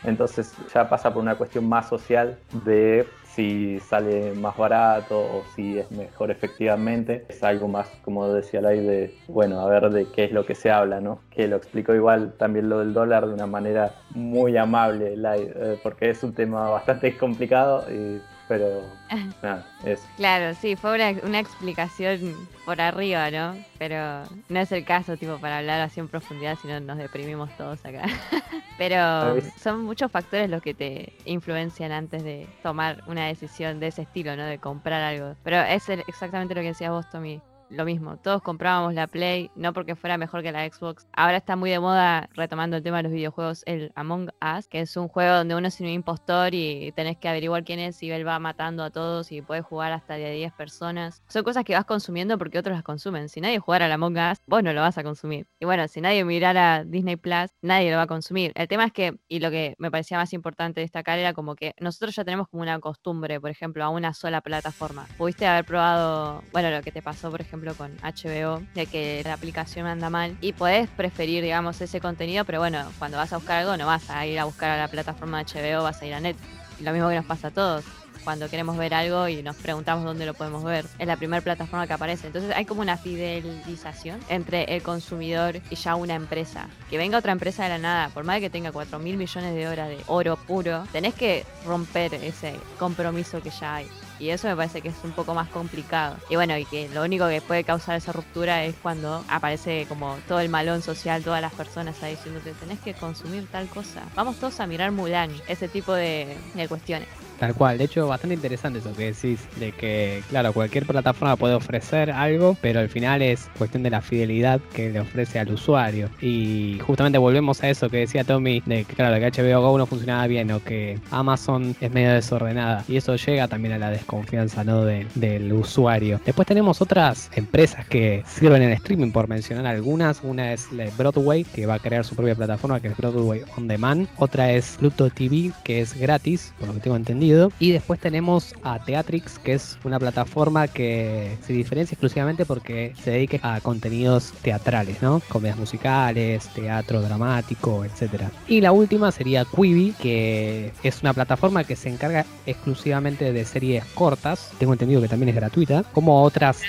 [0.04, 5.80] Entonces ya pasa por una cuestión más social de si sale más barato o si
[5.80, 7.26] es mejor efectivamente.
[7.30, 10.56] Es algo más, como decía Lai, de, bueno, a ver de qué es lo que
[10.56, 11.20] se habla, ¿no?
[11.32, 15.80] Que lo explicó igual también lo del dólar de una manera muy amable, Lai, eh,
[15.82, 18.84] porque es un tema bastante complicado y pero
[19.42, 20.06] nada, es.
[20.18, 23.56] Claro, sí, fue una, una, explicación por arriba, ¿no?
[23.78, 27.56] Pero no es el caso, tipo, para hablar así en profundidad, si no nos deprimimos
[27.58, 28.04] todos acá.
[28.78, 34.04] pero son muchos factores los que te influencian antes de tomar una decisión de ese
[34.04, 34.46] estilo, ¿no?
[34.46, 35.36] De comprar algo.
[35.44, 37.42] Pero es exactamente lo que decías vos, Tommy
[37.74, 41.08] lo mismo, todos comprábamos la Play, no porque fuera mejor que la Xbox.
[41.14, 44.82] Ahora está muy de moda, retomando el tema de los videojuegos, el Among Us, que
[44.82, 48.12] es un juego donde uno es un impostor y tenés que averiguar quién es y
[48.12, 51.24] él va matando a todos y puedes jugar hasta de 10 personas.
[51.28, 53.30] Son cosas que vas consumiendo porque otros las consumen.
[53.30, 55.48] Si nadie jugara al Among Us, vos no lo vas a consumir.
[55.60, 58.52] Y bueno, si nadie mirara Disney Plus, nadie lo va a consumir.
[58.56, 61.74] El tema es que, y lo que me parecía más importante destacar era como que
[61.80, 65.08] nosotros ya tenemos como una costumbre, por ejemplo, a una sola plataforma.
[65.18, 69.34] Pudiste haber probado, bueno, lo que te pasó, por ejemplo, con HBO, de que la
[69.34, 73.60] aplicación anda mal y podés preferir, digamos, ese contenido, pero bueno, cuando vas a buscar
[73.60, 76.20] algo no vas a ir a buscar a la plataforma HBO, vas a ir a
[76.20, 76.52] Netflix.
[76.82, 77.86] lo mismo que nos pasa a todos
[78.24, 80.86] cuando queremos ver algo y nos preguntamos dónde lo podemos ver.
[80.98, 82.28] Es la primera plataforma que aparece.
[82.28, 86.68] Entonces hay como una fidelización entre el consumidor y ya una empresa.
[86.90, 89.68] Que venga otra empresa de la nada, por más que tenga 4 mil millones de
[89.68, 93.88] horas de oro puro, tenés que romper ese compromiso que ya hay.
[94.20, 96.18] Y eso me parece que es un poco más complicado.
[96.30, 100.18] Y bueno, y que lo único que puede causar esa ruptura es cuando aparece como
[100.28, 104.04] todo el malón social, todas las personas ahí diciéndote, tenés que consumir tal cosa.
[104.16, 107.08] Vamos todos a mirar Mulan, ese tipo de, de cuestiones.
[107.44, 111.56] Tal cual, de hecho bastante interesante eso que decís, de que claro, cualquier plataforma puede
[111.56, 116.10] ofrecer algo, pero al final es cuestión de la fidelidad que le ofrece al usuario.
[116.22, 119.86] Y justamente volvemos a eso que decía Tommy, de que claro, que HBO Go no
[119.86, 122.86] funcionaba bien o que Amazon es medio desordenada.
[122.88, 124.86] Y eso llega también a la desconfianza ¿no?
[124.86, 126.22] del usuario.
[126.26, 130.22] Después tenemos otras empresas que sirven en streaming, por mencionar algunas.
[130.24, 134.08] Una es Broadway, que va a crear su propia plataforma, que es Broadway On Demand.
[134.16, 138.54] Otra es Pluto TV, que es gratis, por lo que tengo entendido y después tenemos
[138.64, 144.34] a Teatrix, que es una plataforma que se diferencia exclusivamente porque se dedica a contenidos
[144.42, 145.22] teatrales, ¿no?
[145.30, 148.24] Comedias musicales, teatro dramático, etc.
[148.48, 153.86] Y la última sería Quibi, que es una plataforma que se encarga exclusivamente de series
[153.94, 154.52] cortas.
[154.60, 156.62] Tengo entendido que también es gratuita, como otras,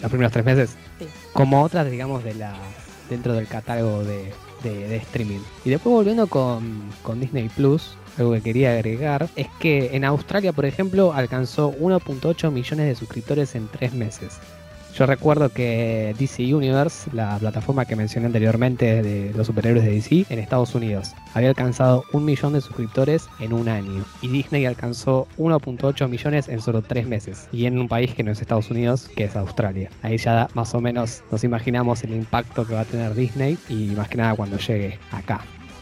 [0.00, 0.76] los primeros tres meses,
[1.32, 2.54] como otras, digamos, de la
[3.08, 4.32] dentro del catálogo de,
[4.70, 5.40] streaming.
[5.64, 10.52] Y después volviendo con, con Disney Plus, algo que quería agregar es que en Australia,
[10.52, 14.38] por ejemplo, alcanzó 1.8 millones de suscriptores en tres meses.
[14.94, 20.26] Yo recuerdo que DC Universe, la plataforma que mencioné anteriormente de los superhéroes de DC,
[20.28, 24.04] en Estados Unidos, había alcanzado un millón de suscriptores en un año.
[24.20, 27.48] Y Disney alcanzó 1.8 millones en solo tres meses.
[27.52, 29.88] Y en un país que no es Estados Unidos, que es Australia.
[30.02, 33.86] Ahí ya más o menos nos imaginamos el impacto que va a tener Disney y
[33.96, 35.40] más que nada cuando llegue acá.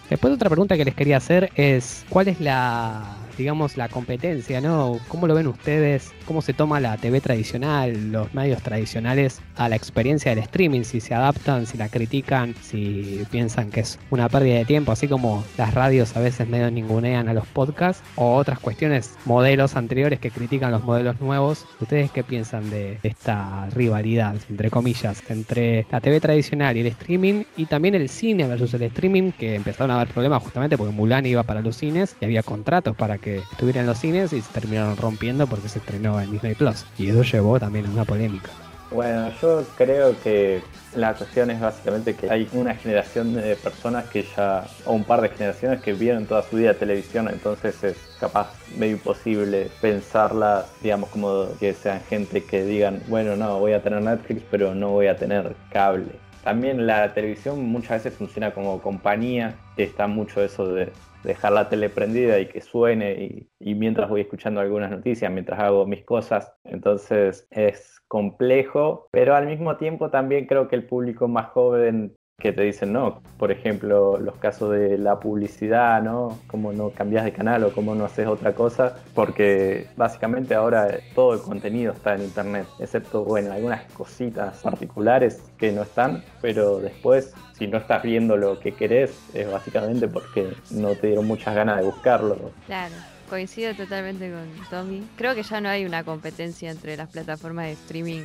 [0.09, 4.99] Después otra pregunta que les quería hacer es, ¿cuál es la digamos, la competencia, ¿no?
[5.09, 6.13] ¿Cómo lo ven ustedes?
[6.27, 10.83] ¿Cómo se toma la TV tradicional, los medios tradicionales a la experiencia del streaming?
[10.83, 15.09] Si se adaptan, si la critican, si piensan que es una pérdida de tiempo, así
[15.09, 20.21] como las radios a veces medio ningunean a los podcasts, o otras cuestiones, modelos anteriores
[20.21, 21.67] que critican los modelos nuevos.
[21.81, 27.45] ¿Ustedes qué piensan de esta rivalidad, entre comillas, entre la TV tradicional y el streaming,
[27.57, 31.27] y también el cine versus el streaming, que empezaron a haber problemas justamente porque Mulan
[31.27, 34.53] iba para los cines y había contratos para que estuviera en los cines y se
[34.53, 36.85] terminaron rompiendo porque se estrenó en Disney Plus.
[36.99, 38.51] Y eso llevó también a una polémica.
[38.91, 40.63] Bueno, yo creo que
[40.97, 45.21] la cuestión es básicamente que hay una generación de personas que ya, o un par
[45.21, 51.09] de generaciones que vieron toda su vida televisión, entonces es capaz medio imposible pensarla, digamos,
[51.11, 55.07] como que sean gente que digan, bueno, no, voy a tener Netflix, pero no voy
[55.07, 56.11] a tener cable.
[56.43, 60.93] También la televisión muchas veces funciona como compañía, está mucho eso de
[61.25, 65.87] dejar la tele prendida y que suene y, mientras voy escuchando algunas noticias, mientras hago
[65.87, 66.53] mis cosas.
[66.65, 72.53] Entonces es complejo, pero al mismo tiempo también creo que el público más joven que
[72.53, 76.41] te dicen no, por ejemplo, los casos de la publicidad, ¿no?
[76.49, 81.35] Cómo no cambias de canal o cómo no haces otra cosa, porque básicamente ahora todo
[81.35, 87.33] el contenido está en internet, excepto, bueno, algunas cositas particulares que no están, pero después,
[87.57, 91.77] si no estás viendo lo que querés, es básicamente porque no te dieron muchas ganas
[91.77, 92.51] de buscarlo.
[92.67, 92.95] Claro.
[93.29, 95.07] Coincido totalmente con Tommy.
[95.17, 98.23] Creo que ya no hay una competencia entre las plataformas de streaming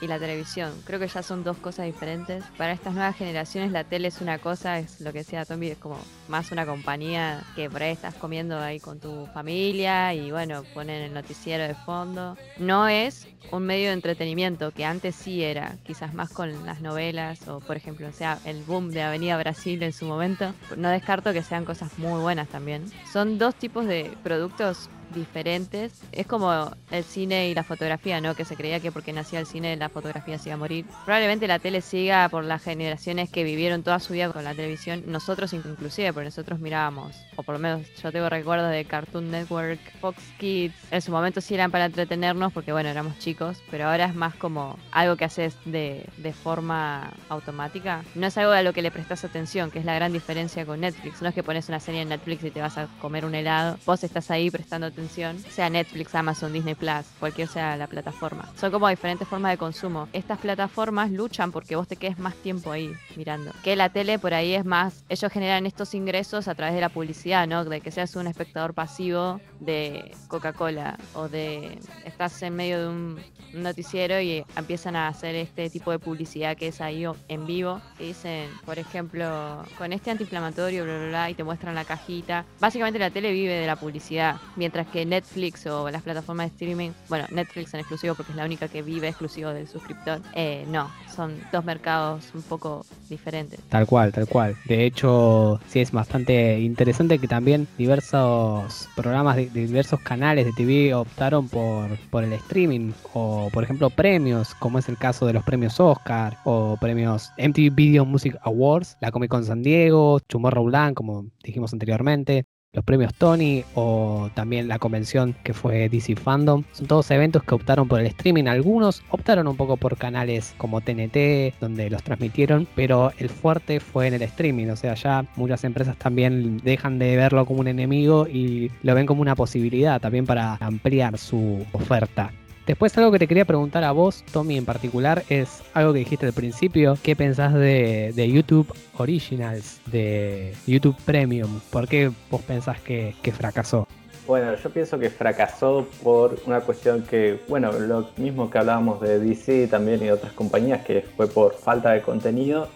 [0.00, 0.72] y la televisión.
[0.84, 2.44] Creo que ya son dos cosas diferentes.
[2.56, 5.78] Para estas nuevas generaciones la tele es una cosa, es lo que decía Tommy, es
[5.78, 5.98] como
[6.28, 11.02] más una compañía que por ahí estás comiendo ahí con tu familia y bueno, ponen
[11.02, 12.36] el noticiero de fondo.
[12.58, 17.46] No es un medio de entretenimiento que antes sí era, quizás más con las novelas
[17.48, 20.54] o por ejemplo, o sea, el boom de Avenida Brasil en su momento.
[20.76, 22.84] No descarto que sean cosas muy buenas también.
[23.12, 26.00] Son dos tipos de productos diferentes.
[26.12, 28.34] Es como el cine y la fotografía, ¿no?
[28.34, 30.86] Que se creía que porque nacía el cine la fotografía se iba a morir.
[31.04, 35.04] Probablemente la tele siga por las generaciones que vivieron toda su vida con la televisión.
[35.06, 39.80] Nosotros inclusive, porque nosotros mirábamos, o por lo menos yo tengo recuerdos de Cartoon Network,
[40.00, 40.74] Fox Kids.
[40.90, 44.34] En su momento sí eran para entretenernos porque bueno, éramos chicos, pero ahora es más
[44.34, 48.04] como algo que haces de, de forma automática.
[48.14, 50.80] No es algo a lo que le prestas atención, que es la gran diferencia con
[50.80, 51.22] Netflix.
[51.22, 53.78] No es que pones una serie en Netflix y te vas a comer un helado.
[53.86, 58.48] Vos estás ahí prestando atención, sea Netflix, Amazon, Disney Plus, cualquier sea la plataforma.
[58.56, 60.08] Son como diferentes formas de consumo.
[60.12, 63.52] Estas plataformas luchan porque vos te quedes más tiempo ahí mirando.
[63.62, 66.90] Que la tele por ahí es más, ellos generan estos ingresos a través de la
[66.90, 67.64] publicidad, ¿no?
[67.64, 73.20] De que seas un espectador pasivo de Coca-Cola o de estás en medio de un
[73.54, 77.80] noticiero y empiezan a hacer este tipo de publicidad que es ahí en vivo.
[77.96, 82.44] Que dicen, por ejemplo, con este antiinflamatorio, bla, bla, bla, y te muestran la cajita.
[82.60, 86.90] Básicamente la tele vive de la publicidad, mientras que Netflix o las plataformas de streaming,
[87.08, 90.90] bueno, Netflix en exclusivo porque es la única que vive exclusivo del suscriptor, eh, no,
[91.14, 93.60] son dos mercados un poco diferentes.
[93.68, 94.56] Tal cual, tal cual.
[94.66, 100.94] De hecho, sí es bastante interesante que también diversos programas de, diversos canales de TV
[100.94, 105.44] optaron por, por el streaming o, por ejemplo, premios, como es el caso de los
[105.44, 111.26] premios Oscar o premios MTV Video Music Awards, la Comic Con San Diego, Tomorrowland, como
[111.42, 116.62] dijimos anteriormente, los premios Tony o también la convención que fue DC Fandom.
[116.72, 118.44] Son todos eventos que optaron por el streaming.
[118.44, 124.06] Algunos optaron un poco por canales como TNT, donde los transmitieron, pero el fuerte fue
[124.06, 124.68] en el streaming.
[124.68, 129.06] O sea, ya muchas empresas también dejan de verlo como un enemigo y lo ven
[129.06, 132.32] como una posibilidad también para ampliar su oferta.
[132.66, 136.26] Después algo que te quería preguntar a vos, Tommy en particular, es algo que dijiste
[136.26, 136.96] al principio.
[137.02, 141.60] ¿Qué pensás de, de YouTube Originals, de YouTube Premium?
[141.70, 143.88] ¿Por qué vos pensás que, que fracasó?
[144.26, 149.18] Bueno, yo pienso que fracasó por una cuestión que, bueno, lo mismo que hablábamos de
[149.18, 152.68] DC también y de otras compañías, que fue por falta de contenido,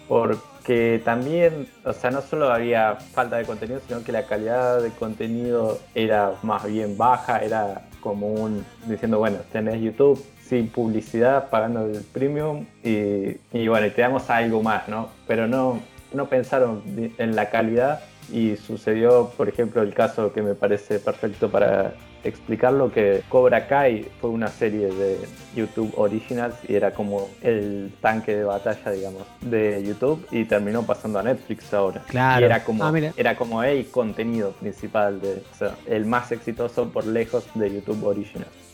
[0.65, 4.89] porque también, o sea, no solo había falta de contenido, sino que la calidad de
[4.93, 11.85] contenido era más bien baja, era como un, diciendo, bueno, tenés YouTube sin publicidad, pagando
[11.85, 15.11] el premium y, y bueno, y te damos algo más, ¿no?
[15.27, 15.81] Pero no,
[16.15, 16.83] no pensaron
[17.19, 18.01] en la calidad
[18.33, 24.09] y sucedió, por ejemplo, el caso que me parece perfecto para explicarlo, que Cobra Kai
[24.21, 25.19] fue una serie de
[25.55, 31.19] YouTube Originals y era como el tanque de batalla, digamos, de YouTube y terminó pasando
[31.19, 32.03] a Netflix ahora.
[32.09, 32.41] Claro.
[32.41, 36.89] Y era como, Ah, era como el contenido principal, de, o sea, el más exitoso
[36.89, 38.74] por lejos de YouTube Originals.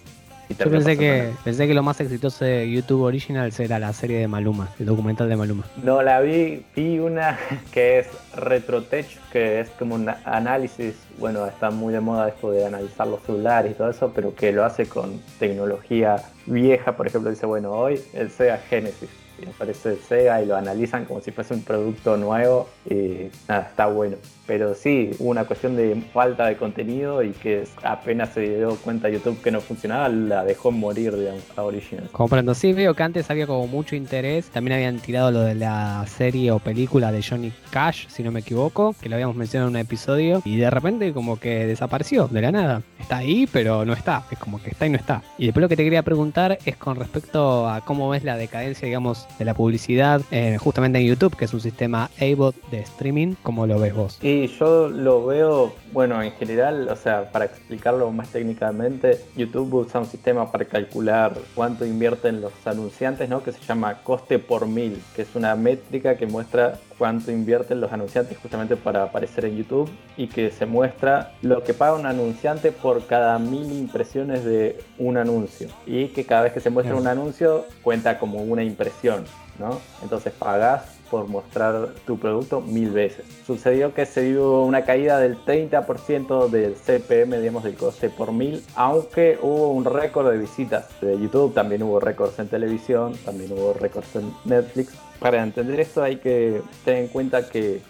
[0.51, 4.19] Y Yo pensé que, pensé que lo más exitoso de YouTube Originals era la serie
[4.19, 5.65] de Maluma, el documental de Maluma.
[5.85, 7.39] No la vi, vi una
[7.73, 12.67] que es RetroTech, que es como un análisis, bueno, está muy de moda esto de
[12.67, 17.31] analizar los celulares y todo eso, pero que lo hace con tecnología vieja, por ejemplo,
[17.31, 19.09] dice, bueno, hoy el Sega Genesis,
[19.43, 23.87] y aparece Sega y lo analizan como si fuese un producto nuevo y nada, está
[23.87, 24.17] bueno.
[24.47, 29.09] Pero sí, hubo una cuestión de falta de contenido y que apenas se dio cuenta
[29.09, 32.09] YouTube que no funcionaba, la dejó morir, digamos, a Original.
[32.11, 34.47] Comprendo, sí, veo que antes había como mucho interés.
[34.47, 38.41] También habían tirado lo de la serie o película de Johnny Cash, si no me
[38.41, 40.43] equivoco, que lo habíamos mencionado en un episodio.
[40.45, 42.83] Y de repente como que desapareció de la nada.
[42.99, 44.25] Está ahí, pero no está.
[44.33, 45.23] Es como que está y no está.
[45.39, 48.87] Y después lo que te quería preguntar es con respecto a cómo ves la decadencia,
[48.87, 53.35] digamos, de la publicidad eh, justamente en YouTube, que es un sistema AVOD de streaming.
[53.43, 54.19] ¿Cómo lo ves vos?
[54.23, 60.01] Y yo lo veo, bueno, en general, o sea, para explicarlo más técnicamente, YouTube usa
[60.01, 63.43] un sistema para calcular cuánto invierten los anunciantes, ¿no?
[63.43, 67.91] Que se llama coste por mil, que es una métrica que muestra cuánto invierten los
[67.95, 72.73] anunciantes justamente para aparecer en YouTube y que se muestra lo que paga un anunciante
[72.73, 77.07] por cada mil impresiones de un anuncio y que cada vez que se muestra un
[77.07, 79.25] anuncio cuenta como una impresión,
[79.59, 79.81] ¿no?
[80.03, 83.25] Entonces pagás por mostrar tu producto mil veces.
[83.47, 88.63] Sucedió que se dio una caída del 30% del CPM, digamos, del coste por mil,
[88.77, 93.73] aunque hubo un récord de visitas de YouTube, también hubo récords en televisión, también hubo
[93.73, 94.93] récords en Netflix.
[95.21, 97.83] Para entender esto hay que tener en cuenta que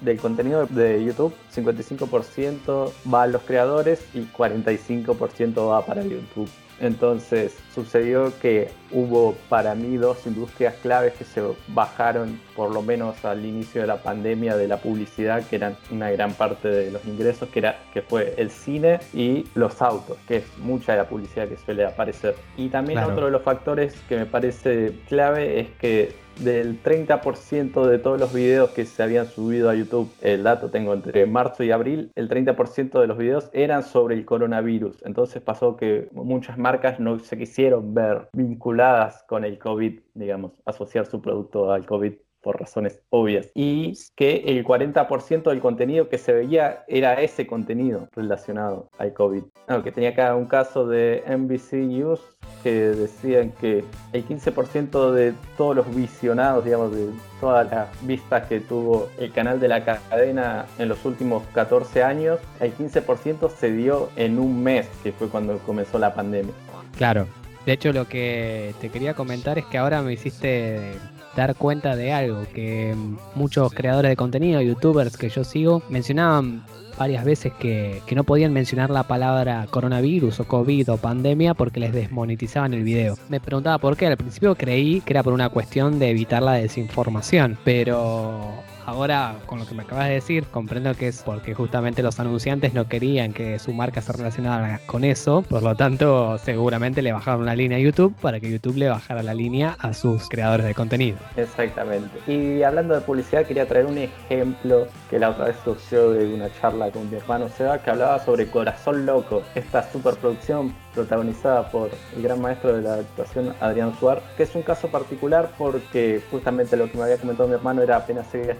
[0.00, 6.48] del contenido de YouTube, 55% va a los creadores y 45% va para YouTube.
[6.80, 13.24] Entonces sucedió que hubo para mí dos industrias claves que se bajaron por lo menos
[13.24, 17.04] al inicio de la pandemia de la publicidad, que eran una gran parte de los
[17.04, 21.08] ingresos, que, era, que fue el cine y los autos, que es mucha de la
[21.08, 22.34] publicidad que suele aparecer.
[22.56, 23.12] Y también Claro.
[23.12, 28.32] otro de los factores que me parece clave es que del 30% de todos los
[28.32, 32.28] videos que se habían subido a YouTube, el dato tengo entre marzo y abril, el
[32.28, 35.02] 30% de los videos eran sobre el coronavirus.
[35.04, 41.06] Entonces pasó que muchas marcas no se quisieron ver vinculadas con el COVID, digamos, asociar
[41.06, 43.50] su producto al COVID por razones obvias.
[43.54, 49.42] Y que el 40% del contenido que se veía era ese contenido relacionado al COVID.
[49.66, 52.20] Ah, que tenía acá un caso de NBC News
[52.62, 58.60] que decían que el 15% de todos los visionados, digamos, de todas las vistas que
[58.60, 64.08] tuvo el canal de la cadena en los últimos 14 años, el 15% se dio
[64.16, 66.54] en un mes, que fue cuando comenzó la pandemia.
[66.96, 67.26] Claro.
[67.68, 70.94] De hecho, lo que te quería comentar es que ahora me hiciste
[71.36, 72.96] dar cuenta de algo, que
[73.34, 76.64] muchos creadores de contenido, youtubers que yo sigo, mencionaban
[76.98, 81.78] varias veces que, que no podían mencionar la palabra coronavirus o COVID o pandemia porque
[81.78, 83.18] les desmonetizaban el video.
[83.28, 86.54] Me preguntaba por qué, al principio creí que era por una cuestión de evitar la
[86.54, 92.02] desinformación, pero ahora con lo que me acabas de decir comprendo que es porque justamente
[92.02, 97.02] los anunciantes no querían que su marca se relacionara con eso, por lo tanto seguramente
[97.02, 100.28] le bajaron la línea a YouTube para que YouTube le bajara la línea a sus
[100.30, 101.18] creadores de contenido.
[101.36, 102.18] Exactamente.
[102.26, 106.48] Y hablando de publicidad, quería traer un ejemplo que la otra vez surgió de una
[106.58, 112.22] charla con mi hermano Seba, que hablaba sobre Corazón Loco, esta superproducción protagonizada por el
[112.22, 116.90] gran maestro de la actuación Adrián Suar, que es un caso particular porque justamente lo
[116.90, 118.52] que me había comentado mi hermano era apenas se había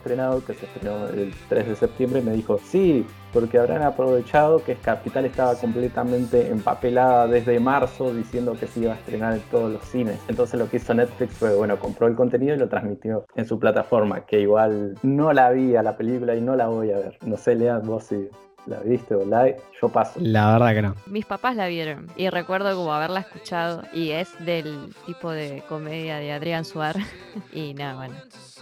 [0.45, 5.27] que se estrenó el 3 de septiembre, me dijo, sí, porque habrán aprovechado que Capital
[5.27, 10.19] estaba completamente empapelada desde marzo diciendo que se iba a estrenar en todos los cines.
[10.29, 13.59] Entonces lo que hizo Netflix fue, bueno, compró el contenido y lo transmitió en su
[13.59, 17.19] plataforma, que igual no la vi a la película y no la voy a ver.
[17.25, 18.29] No sé, Lea, vos si
[18.69, 20.21] la viste o la yo paso.
[20.21, 20.95] La verdad que no.
[21.07, 26.19] Mis papás la vieron y recuerdo como haberla escuchado y es del tipo de comedia
[26.19, 26.97] de Adrián Suar
[27.53, 28.15] y nada, bueno.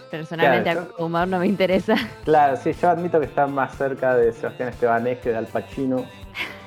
[0.09, 1.95] Personalmente Claro, a humor no me interesa.
[2.23, 6.05] Claro, sí, yo admito que está más cerca de Sebastián Estebanés que de Al Pacino,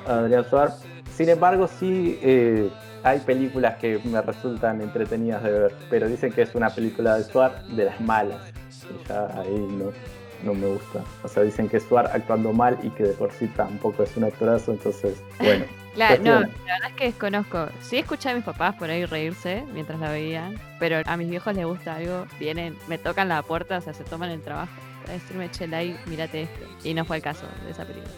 [0.07, 0.71] Adrián Suar.
[1.13, 2.69] Sin embargo, sí eh,
[3.03, 7.23] hay películas que me resultan entretenidas de ver, pero dicen que es una película de
[7.23, 8.51] Suar de las malas.
[8.89, 9.91] Y ya ahí no,
[10.43, 11.01] no me gusta.
[11.23, 14.15] O sea, dicen que es Suar actuando mal y que de por sí tampoco es
[14.17, 15.65] un actorazo, entonces, bueno.
[15.93, 17.67] Claro, no, la verdad es que desconozco.
[17.81, 21.53] Sí escuché a mis papás por ahí reírse mientras la veían, pero a mis viejos
[21.53, 24.71] les gusta algo, vienen, me tocan la puerta, o sea, se toman el trabajo
[25.01, 26.65] para decirme, che, Lai, mírate esto.
[26.83, 28.13] Y no fue el caso de esa película.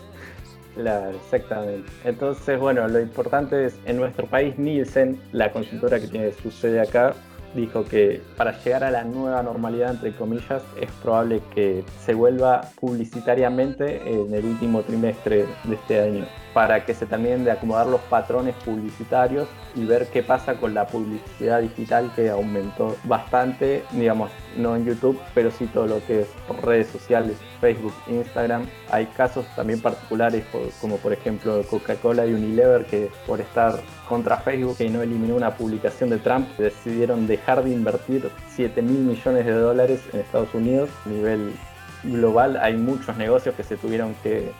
[0.75, 1.91] Claro, exactamente.
[2.03, 6.81] Entonces, bueno, lo importante es, en nuestro país, Nielsen, la consultora que tiene su sede
[6.81, 7.13] acá,
[7.53, 12.61] dijo que para llegar a la nueva normalidad, entre comillas, es probable que se vuelva
[12.79, 18.01] publicitariamente en el último trimestre de este año, para que se terminen de acomodar los
[18.01, 24.75] patrones publicitarios y ver qué pasa con la publicidad digital que aumentó bastante, digamos, no
[24.75, 26.27] en YouTube, pero sí todo lo que es
[26.61, 28.67] redes sociales, Facebook, Instagram.
[28.91, 30.45] Hay casos también particulares,
[30.79, 35.55] como por ejemplo Coca-Cola y Unilever, que por estar contra Facebook y no eliminó una
[35.55, 40.89] publicación de Trump, decidieron dejar de invertir 7 mil millones de dólares en Estados Unidos.
[41.05, 41.53] A nivel
[42.03, 44.51] global hay muchos negocios que se tuvieron que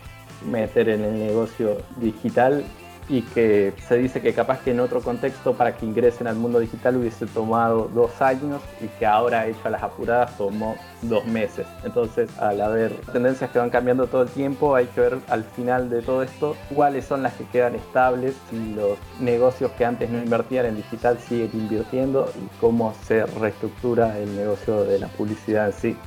[0.46, 2.64] meter en el negocio digital
[3.10, 6.60] y que se dice que capaz que en otro contexto para que ingresen al mundo
[6.60, 11.68] digital hubiese tomado dos años y que ahora hecho a las apuradas tomó dos meses.
[11.84, 15.90] Entonces al haber tendencias que van cambiando todo el tiempo hay que ver al final
[15.90, 20.20] de todo esto cuáles son las que quedan estables y los negocios que antes no
[20.20, 25.74] invertían en digital siguen invirtiendo y cómo se reestructura el negocio de la publicidad en
[25.74, 25.98] sí.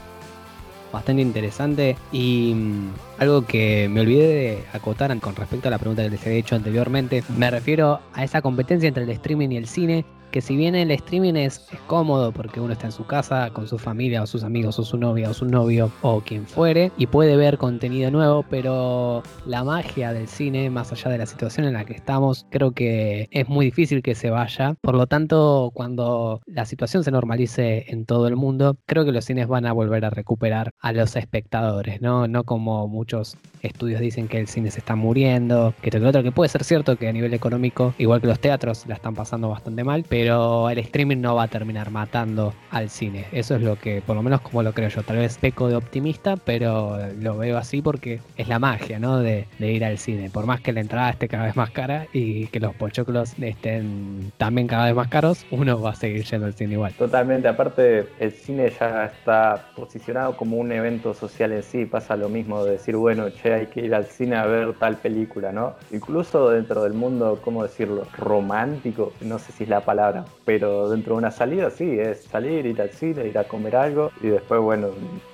[0.97, 6.03] Bastante interesante y mm, algo que me olvidé de acotar con respecto a la pregunta
[6.03, 9.67] que les había hecho anteriormente, me refiero a esa competencia entre el streaming y el
[9.67, 13.51] cine, que si bien el streaming es, es cómodo porque uno está en su casa
[13.55, 16.93] con su familia o sus amigos o su novia o su novio o quien fuere
[16.99, 21.67] y puede ver contenido nuevo, pero la magia del cine, más allá de la situación
[21.67, 24.75] en la que estamos, creo que es muy difícil que se vaya.
[24.81, 29.25] Por lo tanto, cuando la situación se normalice en todo el mundo, creo que los
[29.25, 32.29] cines van a volver a recuperar a los espectadores, ¿no?
[32.29, 36.23] No como muchos estudios dicen que el cine se está muriendo, que esto que otro,
[36.23, 39.49] que puede ser cierto que a nivel económico, igual que los teatros, la están pasando
[39.49, 43.27] bastante mal, pero el streaming no va a terminar matando al cine.
[43.33, 45.03] Eso es lo que, por lo menos como lo creo yo.
[45.03, 49.19] Tal vez peco de optimista, pero lo veo así porque es la magia, ¿no?
[49.19, 50.31] De, de ir al cine.
[50.31, 54.31] Por más que la entrada esté cada vez más cara y que los pochoclos estén
[54.37, 56.93] también cada vez más caros, uno va a seguir yendo al cine igual.
[56.93, 62.29] Totalmente, aparte el cine ya está posicionado como un evento social en sí, pasa lo
[62.29, 65.75] mismo de decir, bueno, che, hay que ir al cine a ver tal película, ¿no?
[65.91, 68.07] Incluso dentro del mundo, ¿cómo decirlo?
[68.17, 72.67] Romántico, no sé si es la palabra, pero dentro de una salida sí, es salir,
[72.67, 74.89] ir al cine, ir a comer algo y después, bueno,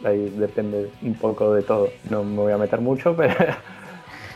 [0.04, 1.90] ahí depende un poco de todo.
[2.10, 3.34] No me voy a meter mucho, pero...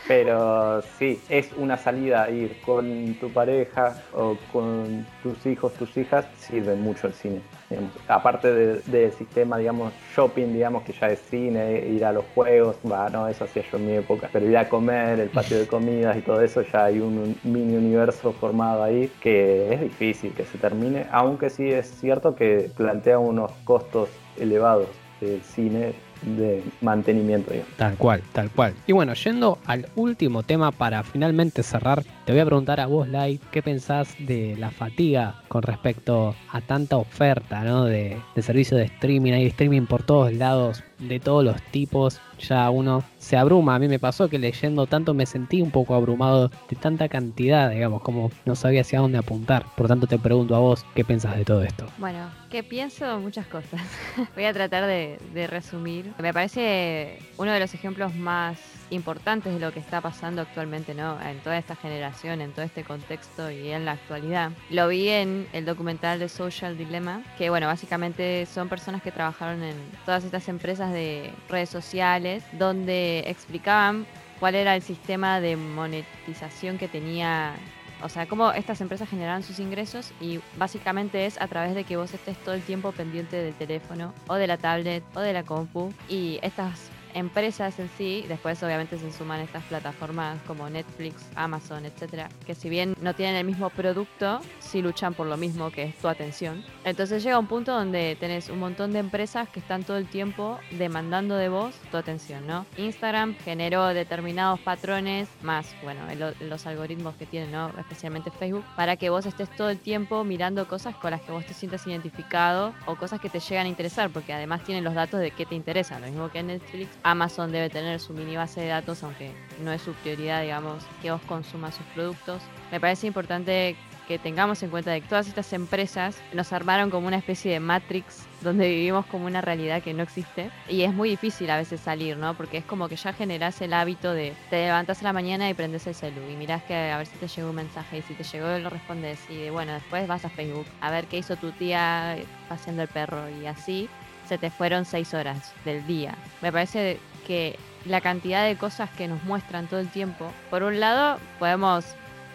[0.07, 6.25] Pero sí, es una salida ir con tu pareja o con tus hijos, tus hijas,
[6.37, 7.41] sirve mucho el cine.
[7.69, 7.99] Digamos.
[8.07, 12.79] Aparte de- del sistema, digamos, shopping, digamos, que ya es cine, ir a los juegos,
[12.89, 14.29] va, no, eso hacía yo en mi época.
[14.31, 17.39] Pero ir a comer, el patio de comidas y todo eso, ya hay un, un
[17.43, 22.69] mini universo formado ahí que es difícil que se termine, aunque sí es cierto que
[22.75, 27.73] plantea unos costos elevados del cine de mantenimiento, digamos.
[27.75, 28.73] Tal cual, tal cual.
[28.85, 33.07] Y bueno, yendo al último tema para finalmente cerrar, te voy a preguntar a vos,
[33.07, 37.85] Lai, ¿qué pensás de la fatiga con respecto a tanta oferta ¿no?
[37.85, 39.33] de, de servicio de streaming?
[39.33, 42.19] Hay streaming por todos lados, de todos los tipos.
[42.39, 43.75] Ya uno se abruma.
[43.75, 47.69] A mí me pasó que leyendo tanto me sentí un poco abrumado de tanta cantidad,
[47.71, 49.65] digamos, como no sabía hacia dónde apuntar.
[49.75, 51.87] Por tanto, te pregunto a vos, ¿qué pensás de todo esto?
[51.97, 53.19] Bueno, ¿qué pienso?
[53.19, 53.81] Muchas cosas.
[54.35, 56.13] Voy a tratar de, de resumir.
[56.19, 58.59] Me parece uno de los ejemplos más
[58.89, 61.19] importantes de lo que está pasando actualmente, ¿no?
[61.21, 64.51] En toda esta generación, en todo este contexto y en la actualidad.
[64.69, 69.63] Lo vi en el documental de Social Dilemma, que bueno, básicamente son personas que trabajaron
[69.63, 69.75] en
[70.05, 74.05] todas estas empresas de redes sociales, donde explicaban
[74.39, 77.55] cuál era el sistema de monetización que tenía
[78.03, 81.97] o sea, cómo estas empresas generan sus ingresos y básicamente es a través de que
[81.97, 85.43] vos estés todo el tiempo pendiente del teléfono o de la tablet o de la
[85.43, 91.85] compu y estas empresas en sí, después obviamente se suman estas plataformas como Netflix, Amazon,
[91.85, 95.83] etcétera, que si bien no tienen el mismo producto, sí luchan por lo mismo que
[95.83, 96.63] es tu atención.
[96.83, 100.59] Entonces llega un punto donde tenés un montón de empresas que están todo el tiempo
[100.71, 102.65] demandando de vos tu atención, ¿no?
[102.77, 107.69] Instagram generó determinados patrones, más, bueno, el- los algoritmos que tiene, ¿no?
[107.79, 111.45] Especialmente Facebook, para que vos estés todo el tiempo mirando cosas con las que vos
[111.45, 115.19] te sientas identificado o cosas que te llegan a interesar, porque además tienen los datos
[115.19, 116.89] de qué te interesa, lo mismo que Netflix.
[117.07, 119.31] Amazon debe tener su mini base de datos, aunque
[119.63, 122.41] no es su prioridad, digamos, que vos consumas sus productos.
[122.69, 123.77] Me parece importante
[124.09, 128.25] que tengamos en cuenta que todas estas empresas nos armaron como una especie de Matrix
[128.41, 132.17] donde vivimos como una realidad que no existe y es muy difícil a veces salir,
[132.17, 132.33] ¿no?
[132.33, 135.53] Porque es como que ya generás el hábito de te levantas a la mañana y
[135.53, 138.13] prendes el celu y mirás que a ver si te llegó un mensaje y si
[138.13, 141.35] te llegó lo respondes y de, bueno, después vas a Facebook a ver qué hizo
[141.35, 143.89] tu tía paseando el perro y así
[144.27, 146.15] se te fueron seis horas del día.
[146.41, 150.79] Me parece que la cantidad de cosas que nos muestran todo el tiempo, por un
[150.79, 151.85] lado podemos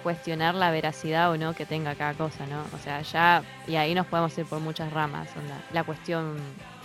[0.02, 2.64] cuestionar la veracidad o no que tenga cada cosa, ¿no?
[2.74, 6.36] O sea, ya, y ahí nos podemos ir por muchas ramas, onda, la cuestión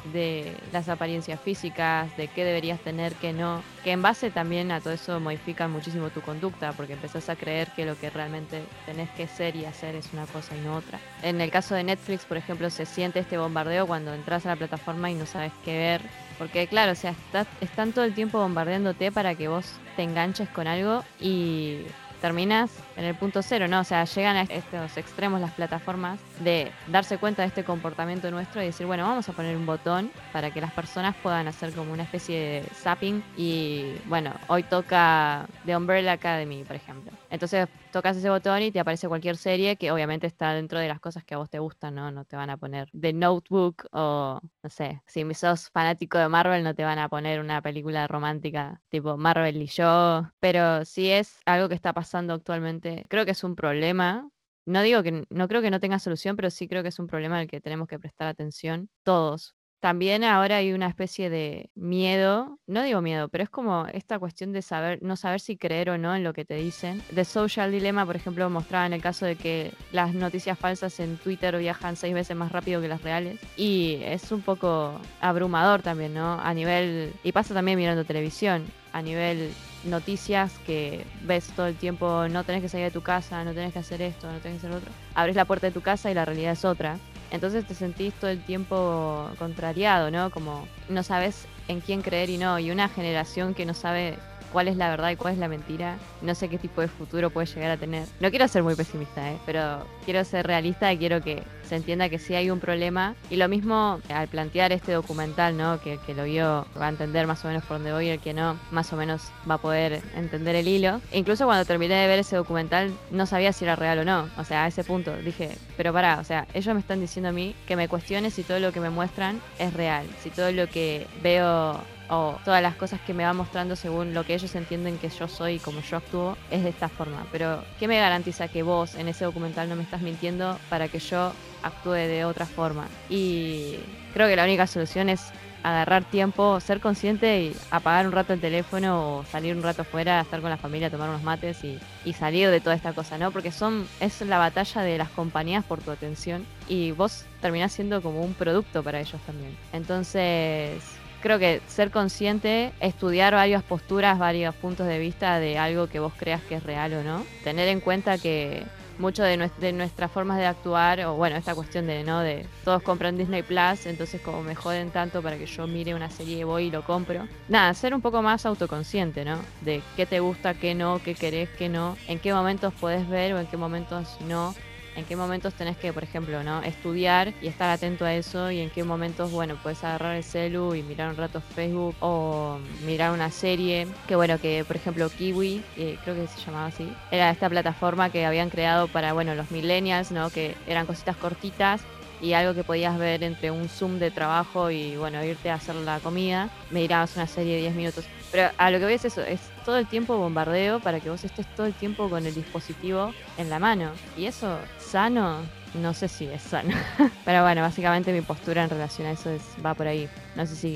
[0.06, 4.80] de las apariencias físicas, de qué deberías tener, qué no, que en base también a
[4.80, 9.10] todo eso modifican muchísimo tu conducta, porque empezás a creer que lo que realmente tenés
[9.12, 11.00] que ser y hacer es una cosa y no otra.
[11.24, 14.56] En el caso de Netflix, por ejemplo, se siente este bombardeo cuando entras a la
[14.56, 16.02] plataforma y no sabes qué ver,
[16.38, 20.48] porque claro, o sea, está- están todo el tiempo bombardeándote para que vos te enganches
[20.50, 21.80] con algo y
[22.22, 23.82] terminas en el punto cero, ¿no?
[23.82, 28.62] O sea, llegan a estos extremos las plataformas de darse cuenta de este comportamiento nuestro
[28.62, 31.94] y decir, bueno, vamos a poner un botón para que las personas puedan hacer como
[31.94, 37.12] una especie de zapping y, bueno, hoy toca The Umbrella Academy, por ejemplo.
[37.30, 41.00] Entonces tocas ese botón y te aparece cualquier serie que obviamente está dentro de las
[41.00, 42.12] cosas que a vos te gustan, ¿no?
[42.12, 46.64] No te van a poner The Notebook o, no sé, si sos fanático de Marvel
[46.64, 51.40] no te van a poner una película romántica tipo Marvel y yo, pero sí es
[51.46, 52.87] algo que está pasando actualmente.
[53.08, 54.30] Creo que es un problema.
[54.66, 57.08] No digo que no creo que no tenga solución, pero sí creo que es un
[57.08, 59.56] problema al que tenemos que prestar atención todos.
[59.80, 64.52] También ahora hay una especie de miedo, no digo miedo, pero es como esta cuestión
[64.52, 67.04] de saber, no saber si creer o no en lo que te dicen.
[67.14, 71.18] The Social Dilemma, por ejemplo, mostraba en el caso de que las noticias falsas en
[71.18, 73.40] Twitter viajan seis veces más rápido que las reales.
[73.56, 76.40] Y es un poco abrumador también, ¿no?
[76.42, 79.54] A nivel, y pasa también mirando televisión, a nivel
[79.88, 83.74] noticias que ves todo el tiempo, no tenés que salir de tu casa, no tenés
[83.74, 84.92] que hacer esto, no tenés que hacer otro.
[85.16, 86.98] Abres la puerta de tu casa y la realidad es otra.
[87.32, 90.30] Entonces te sentís todo el tiempo contrariado, ¿no?
[90.30, 92.60] Como no sabes en quién creer y no.
[92.60, 94.18] Y una generación que no sabe
[94.52, 95.98] cuál es la verdad y cuál es la mentira.
[96.22, 98.08] No sé qué tipo de futuro puede llegar a tener.
[98.20, 99.38] No quiero ser muy pesimista, ¿eh?
[99.46, 103.16] pero quiero ser realista y quiero que se entienda que sí hay un problema.
[103.30, 105.80] Y lo mismo al plantear este documental, ¿no?
[105.82, 108.34] Que, que lo vio va a entender más o menos por dónde voy, el que
[108.34, 111.02] no, más o menos va a poder entender el hilo.
[111.12, 114.30] E incluso cuando terminé de ver ese documental, no sabía si era real o no.
[114.38, 117.34] O sea, a ese punto dije, pero pará, o sea, ellos me están diciendo a
[117.34, 120.68] mí que me cuestione si todo lo que me muestran es real, si todo lo
[120.68, 121.80] que veo
[122.10, 125.28] o todas las cosas que me va mostrando según lo que ellos entienden que yo
[125.28, 127.26] soy y como yo actúo es de esta forma.
[127.32, 131.00] Pero, ¿qué me garantiza que vos en ese documental no me estás mintiendo para que
[131.00, 131.34] yo
[131.64, 132.88] actúe de otra forma?
[133.10, 133.76] Y
[134.14, 135.32] creo que la única solución es
[135.64, 140.22] agarrar tiempo, ser consciente y apagar un rato el teléfono o salir un rato fuera,
[140.22, 143.32] estar con la familia, tomar unos mates y, y salir de toda esta cosa, ¿no?
[143.32, 148.02] Porque son es la batalla de las compañías por tu atención y vos terminás siendo
[148.02, 149.58] como un producto para ellos también.
[149.74, 150.82] Entonces,
[151.22, 156.14] creo que ser consciente, estudiar varias posturas, varios puntos de vista de algo que vos
[156.18, 158.64] creas que es real o no, tener en cuenta que
[159.00, 162.22] mucho de, nues- de nuestras formas de actuar, o bueno, esta cuestión de, ¿no?
[162.22, 166.10] De todos compran Disney Plus, entonces como me joden tanto para que yo mire una
[166.10, 167.28] serie, voy y lo compro.
[167.48, 169.38] Nada, ser un poco más autoconsciente, ¿no?
[169.62, 173.34] De qué te gusta, qué no, qué querés, qué no, en qué momentos podés ver
[173.34, 174.56] o en qué momentos no.
[174.98, 176.64] En qué momentos tenés que, por ejemplo, ¿no?
[176.64, 180.74] estudiar y estar atento a eso y en qué momentos, bueno, puedes agarrar el celu
[180.74, 183.88] y mirar un rato Facebook o mirar una serie.
[184.08, 188.10] Que bueno, que por ejemplo Kiwi, eh, creo que se llamaba así, era esta plataforma
[188.10, 190.32] que habían creado para, bueno, los millennials, ¿no?
[190.32, 191.82] Que eran cositas cortitas
[192.20, 195.76] y algo que podías ver entre un Zoom de trabajo y bueno, irte a hacer
[195.76, 198.06] la comida, mirabas una serie de 10 minutos.
[198.32, 201.24] Pero a lo que voy es eso, es todo el tiempo bombardeo para que vos
[201.24, 203.92] estés todo el tiempo con el dispositivo en la mano.
[204.18, 204.58] Y eso,
[204.88, 205.38] sano,
[205.76, 206.74] no sé si es sano.
[207.26, 210.08] Pero bueno, básicamente mi postura en relación a eso es, va por ahí.
[210.36, 210.76] No sé si...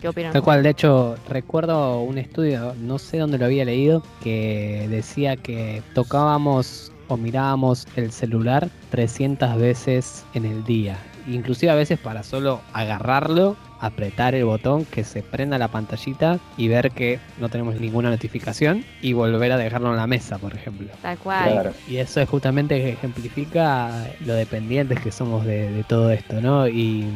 [0.00, 0.32] ¿Qué opinan?
[0.32, 5.36] Tal cual, de hecho, recuerdo un estudio, no sé dónde lo había leído, que decía
[5.36, 10.98] que tocábamos o mirábamos el celular 300 veces en el día.
[11.26, 16.68] Inclusive a veces para solo agarrarlo, apretar el botón, que se prenda la pantallita y
[16.68, 20.88] ver que no tenemos ninguna notificación y volver a dejarlo en la mesa, por ejemplo.
[21.02, 21.52] Tal cual.
[21.52, 21.72] Claro.
[21.88, 26.68] Y eso es justamente que ejemplifica lo dependientes que somos de, de todo esto, ¿no?
[26.68, 27.06] Y,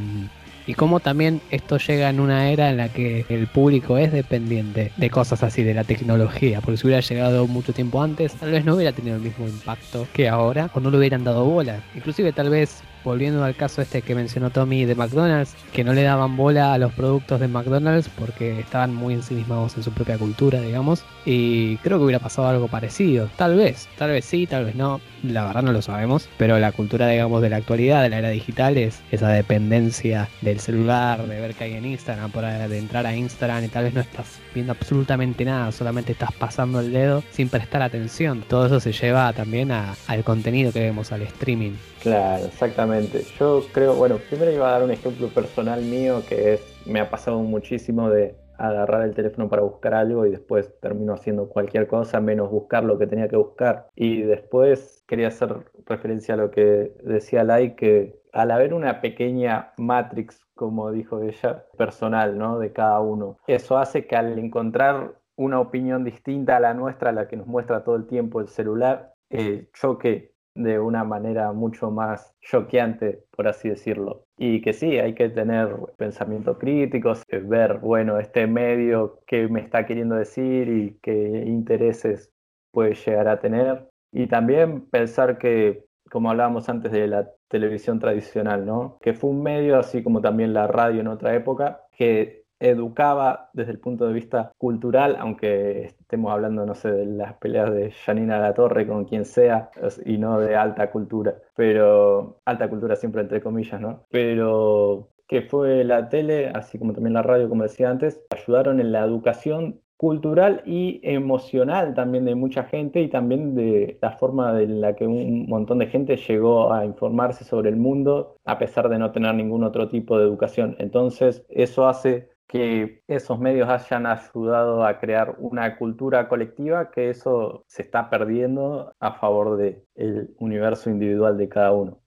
[0.67, 4.93] y cómo también esto llega en una era en la que el público es dependiente
[4.97, 8.65] de cosas así, de la tecnología, porque si hubiera llegado mucho tiempo antes, tal vez
[8.65, 11.81] no hubiera tenido el mismo impacto que ahora, o no le hubieran dado bola.
[11.97, 16.03] Inclusive tal vez, volviendo al caso este que mencionó Tommy de McDonald's, que no le
[16.03, 20.61] daban bola a los productos de McDonald's porque estaban muy ensimismados en su propia cultura,
[20.61, 24.75] digamos, y creo que hubiera pasado algo parecido, tal vez, tal vez sí, tal vez
[24.75, 28.19] no, la verdad no lo sabemos, pero la cultura, digamos, de la actualidad, de la
[28.19, 32.79] era digital, es esa dependencia del celular, de ver qué hay en Instagram, por de
[32.79, 36.93] entrar a Instagram y tal vez no estás viendo absolutamente nada, solamente estás pasando el
[36.93, 38.43] dedo sin prestar atención.
[38.49, 41.73] Todo eso se lleva también al contenido que vemos, al streaming.
[42.01, 43.23] Claro, exactamente.
[43.39, 47.11] Yo creo, bueno, primero iba a dar un ejemplo personal mío que es, me ha
[47.11, 52.21] pasado muchísimo de agarrar el teléfono para buscar algo y después termino haciendo cualquier cosa
[52.21, 53.89] menos buscar lo que tenía que buscar.
[53.95, 55.55] Y después quería hacer
[55.87, 61.67] referencia a lo que decía Lai, que al haber una pequeña matrix, como dijo ella,
[61.77, 62.59] personal, ¿no?
[62.59, 67.13] De cada uno, eso hace que al encontrar una opinión distinta a la nuestra, a
[67.13, 71.91] la que nos muestra todo el tiempo el celular, eh, choque de una manera mucho
[71.91, 74.25] más choqueante, por así decirlo.
[74.37, 79.61] Y que sí, hay que tener pensamiento crítico, eh, ver, bueno, este medio qué me
[79.61, 82.33] está queriendo decir y qué intereses
[82.73, 83.89] puede llegar a tener.
[84.13, 88.99] Y también pensar que, como hablábamos antes de la televisión tradicional, ¿no?
[89.01, 93.73] Que fue un medio, así como también la radio en otra época, que educaba desde
[93.73, 98.39] el punto de vista cultural, aunque estemos hablando, no sé, de las peleas de Janina
[98.39, 99.71] La Torre con quien sea,
[100.05, 104.05] y no de alta cultura, pero alta cultura siempre entre comillas, ¿no?
[104.11, 108.93] Pero que fue la tele, así como también la radio, como decía antes, ayudaron en
[108.93, 114.81] la educación cultural y emocional también de mucha gente y también de la forma en
[114.81, 118.99] la que un montón de gente llegó a informarse sobre el mundo a pesar de
[118.99, 120.75] no tener ningún otro tipo de educación.
[120.79, 127.65] Entonces, eso hace que esos medios hayan ayudado a crear una cultura colectiva que eso
[127.69, 132.01] se está perdiendo a favor del universo individual de cada uno.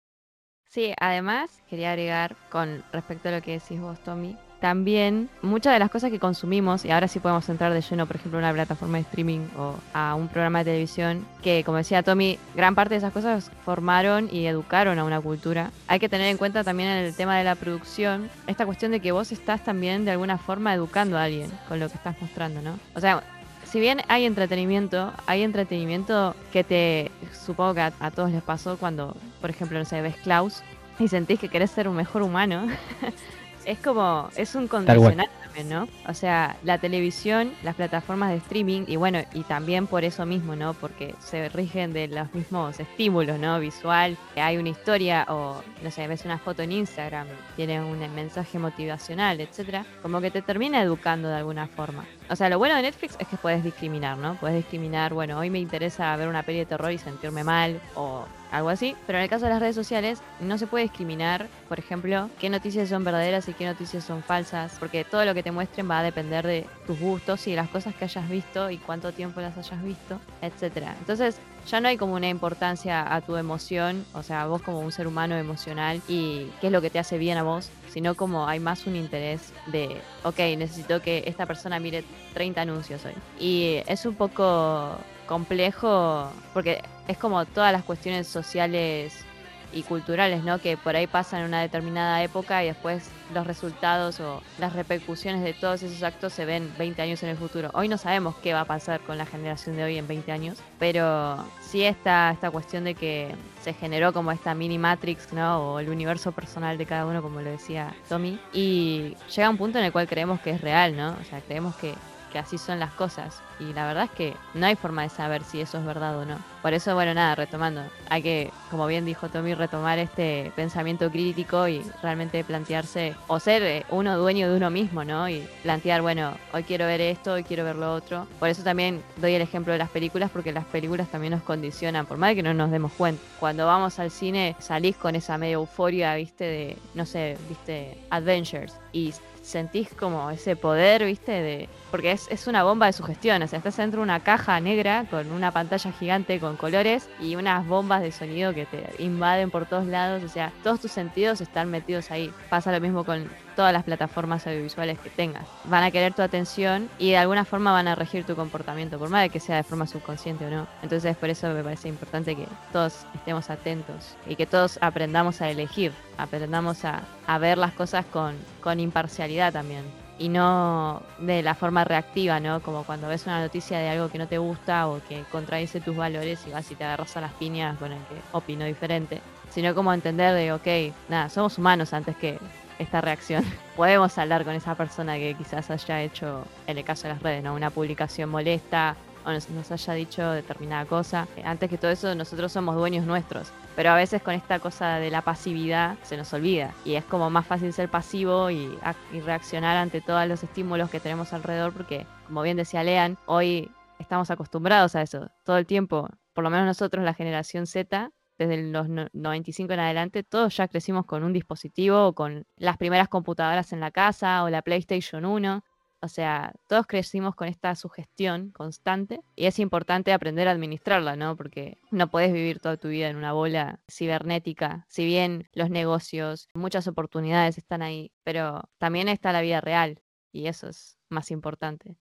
[0.64, 5.80] Sí, además quería agregar con respecto a lo que decís vos, Tommy, también muchas de
[5.80, 8.52] las cosas que consumimos, y ahora sí podemos entrar de lleno, por ejemplo, a una
[8.52, 12.94] plataforma de streaming o a un programa de televisión, que como decía Tommy, gran parte
[12.94, 15.72] de esas cosas formaron y educaron a una cultura.
[15.88, 19.00] Hay que tener en cuenta también en el tema de la producción, esta cuestión de
[19.00, 22.62] que vos estás también de alguna forma educando a alguien con lo que estás mostrando,
[22.62, 22.78] ¿no?
[22.94, 23.24] O sea,
[23.64, 28.76] si bien hay entretenimiento, hay entretenimiento que te, supongo que a, a todos les pasó
[28.76, 30.62] cuando, por ejemplo, no sé, ves Klaus
[31.00, 32.68] y sentís que querés ser un mejor humano.
[33.64, 35.88] es como, es un condicional también, ¿no?
[36.08, 40.56] O sea, la televisión, las plataformas de streaming y bueno, y también por eso mismo,
[40.56, 40.74] ¿no?
[40.74, 43.58] Porque se rigen de los mismos estímulos, ¿no?
[43.60, 48.58] Visual, hay una historia o, no sé, ves una foto en Instagram, tiene un mensaje
[48.58, 52.04] motivacional, etcétera, como que te termina educando de alguna forma.
[52.32, 54.36] O sea, lo bueno de Netflix es que puedes discriminar, ¿no?
[54.36, 58.24] Puedes discriminar, bueno, hoy me interesa ver una peli de terror y sentirme mal o
[58.50, 58.96] algo así.
[59.06, 62.48] Pero en el caso de las redes sociales no se puede discriminar, por ejemplo, qué
[62.48, 65.98] noticias son verdaderas y qué noticias son falsas, porque todo lo que te muestren va
[65.98, 69.42] a depender de tus gustos y de las cosas que hayas visto y cuánto tiempo
[69.42, 70.96] las hayas visto, etcétera.
[71.00, 74.90] Entonces, ya no hay como una importancia a tu emoción, o sea, vos como un
[74.90, 78.48] ser humano emocional y qué es lo que te hace bien a vos, sino como
[78.48, 83.14] hay más un interés de, ok, necesito que esta persona mire 30 anuncios hoy.
[83.38, 89.24] Y es un poco complejo porque es como todas las cuestiones sociales
[89.72, 90.58] y culturales, ¿no?
[90.58, 95.42] Que por ahí pasan en una determinada época y después los resultados o las repercusiones
[95.42, 97.70] de todos esos actos se ven 20 años en el futuro.
[97.74, 100.58] Hoy no sabemos qué va a pasar con la generación de hoy en 20 años,
[100.78, 105.74] pero sí está esta cuestión de que se generó como esta mini Matrix, ¿no?
[105.74, 108.38] O el universo personal de cada uno, como lo decía Tommy.
[108.52, 111.16] Y llega un punto en el cual creemos que es real, ¿no?
[111.20, 111.94] O sea, creemos que
[112.32, 113.42] que así son las cosas.
[113.60, 116.24] Y la verdad es que no hay forma de saber si eso es verdad o
[116.24, 116.38] no.
[116.62, 117.82] Por eso, bueno, nada, retomando.
[118.08, 123.62] Hay que, como bien dijo Tommy, retomar este pensamiento crítico y realmente plantearse, o ser
[123.62, 125.28] eh, uno dueño de uno mismo, ¿no?
[125.28, 128.26] Y plantear, bueno, hoy quiero ver esto, hoy quiero ver lo otro.
[128.38, 132.06] Por eso también doy el ejemplo de las películas, porque las películas también nos condicionan,
[132.06, 133.22] por de que no nos demos cuenta.
[133.38, 138.74] Cuando vamos al cine salís con esa media euforia, viste, de, no sé, viste, Adventures.
[138.92, 139.12] Y
[139.42, 143.58] sentís como ese poder, viste, de porque es, es una bomba de sugestión, o sea,
[143.58, 148.02] estás dentro de una caja negra con una pantalla gigante con colores y unas bombas
[148.02, 152.10] de sonido que te invaden por todos lados, o sea, todos tus sentidos están metidos
[152.10, 152.32] ahí.
[152.48, 155.46] Pasa lo mismo con todas las plataformas audiovisuales que tengas.
[155.64, 159.10] Van a querer tu atención y de alguna forma van a regir tu comportamiento, por
[159.10, 160.66] más de que sea de forma subconsciente o no.
[160.82, 165.50] Entonces, por eso me parece importante que todos estemos atentos y que todos aprendamos a
[165.50, 171.54] elegir, aprendamos a, a ver las cosas con, con imparcialidad también y no de la
[171.54, 172.60] forma reactiva, ¿no?
[172.60, 175.96] Como cuando ves una noticia de algo que no te gusta o que contradice tus
[175.96, 179.74] valores y vas y te agarras a las piñas con el que opino diferente, sino
[179.74, 182.38] como entender de, ok, nada, somos humanos antes que
[182.78, 183.44] esta reacción.
[183.76, 187.42] Podemos hablar con esa persona que quizás haya hecho, en el caso de las redes,
[187.42, 187.54] ¿no?
[187.54, 191.26] Una publicación molesta o nos, nos haya dicho determinada cosa.
[191.44, 193.52] Antes que todo eso, nosotros somos dueños nuestros.
[193.74, 196.72] Pero a veces con esta cosa de la pasividad se nos olvida.
[196.84, 198.78] Y es como más fácil ser pasivo y,
[199.12, 201.72] y reaccionar ante todos los estímulos que tenemos alrededor.
[201.72, 205.30] Porque, como bien decía Lean, hoy estamos acostumbrados a eso.
[205.44, 209.80] Todo el tiempo, por lo menos nosotros, la generación Z, desde los no- 95 en
[209.80, 214.42] adelante, todos ya crecimos con un dispositivo o con las primeras computadoras en la casa
[214.44, 215.64] o la PlayStation 1.
[216.02, 221.36] O sea, todos crecimos con esta sugestión constante y es importante aprender a administrarla, ¿no?
[221.36, 224.84] Porque no puedes vivir toda tu vida en una bola cibernética.
[224.88, 230.48] Si bien los negocios, muchas oportunidades están ahí, pero también está la vida real y
[230.48, 231.96] eso es más importante.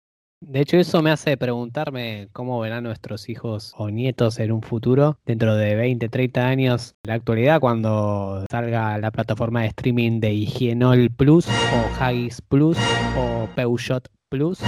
[0.48, 5.18] De hecho, eso me hace preguntarme cómo verán nuestros hijos o nietos en un futuro,
[5.26, 6.94] dentro de 20, 30 años.
[7.02, 12.78] La actualidad, cuando salga la plataforma de streaming de Higienol Plus, o Haggis Plus,
[13.18, 14.60] o Peugeot Plus,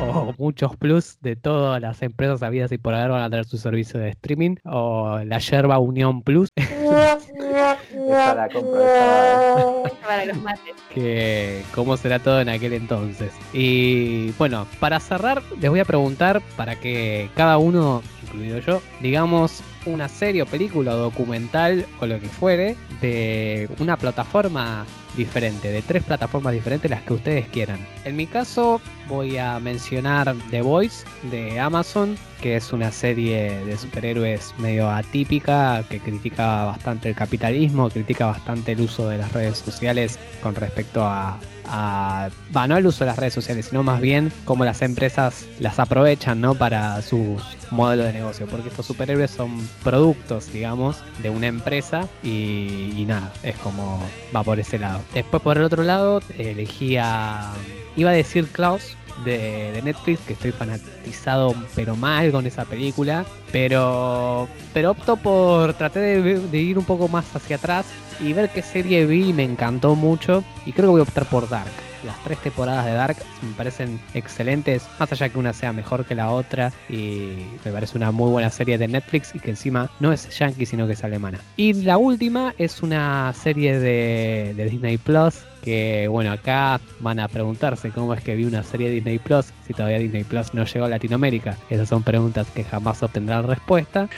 [0.00, 3.58] o muchos plus de todas las empresas habidas y por haber van a tener su
[3.58, 6.48] servicio de streaming, o la Yerba Unión Plus,
[7.92, 9.82] De sábado.
[10.02, 10.74] Para los mates.
[10.94, 13.32] que cómo será todo en aquel entonces.
[13.52, 19.62] Y bueno, para cerrar, les voy a preguntar para que cada uno, incluido yo, digamos
[19.86, 24.84] una serie o película o documental o lo que fuere de una plataforma
[25.16, 27.78] diferente, de tres plataformas diferentes, las que ustedes quieran.
[28.04, 33.76] En mi caso voy a mencionar The Voice de Amazon, que es una serie de
[33.76, 39.58] superhéroes medio atípica, que critica bastante el capitalismo, critica bastante el uso de las redes
[39.58, 41.38] sociales con respecto a,
[41.68, 45.46] a va, no el uso de las redes sociales, sino más bien cómo las empresas
[45.60, 46.54] las aprovechan, ¿no?
[46.54, 53.04] Para sus modelos de negocio, porque estos superhéroes son productos, digamos, de una empresa y,
[53.06, 54.00] nada, es como
[54.34, 55.00] va por ese lado.
[55.14, 57.52] Después por el otro lado elegí a,
[57.96, 64.48] iba a decir Klaus, de, Netflix, que estoy fanatizado pero mal con esa película, pero,
[64.72, 67.86] pero opto por, traté de, ir un poco más hacia atrás
[68.20, 71.48] y ver qué serie vi me encantó mucho y creo que voy a optar por
[71.48, 71.70] Dark.
[72.04, 76.14] Las tres temporadas de Dark me parecen excelentes, más allá que una sea mejor que
[76.14, 76.72] la otra.
[76.88, 77.32] Y
[77.64, 80.86] me parece una muy buena serie de Netflix y que encima no es yankee, sino
[80.86, 81.40] que es alemana.
[81.56, 87.26] Y la última es una serie de, de Disney Plus que bueno, acá van a
[87.26, 90.64] preguntarse cómo es que vi una serie de Disney Plus si todavía Disney Plus no
[90.64, 91.58] llegó a Latinoamérica.
[91.68, 94.08] Esas son preguntas que jamás obtendrán respuesta.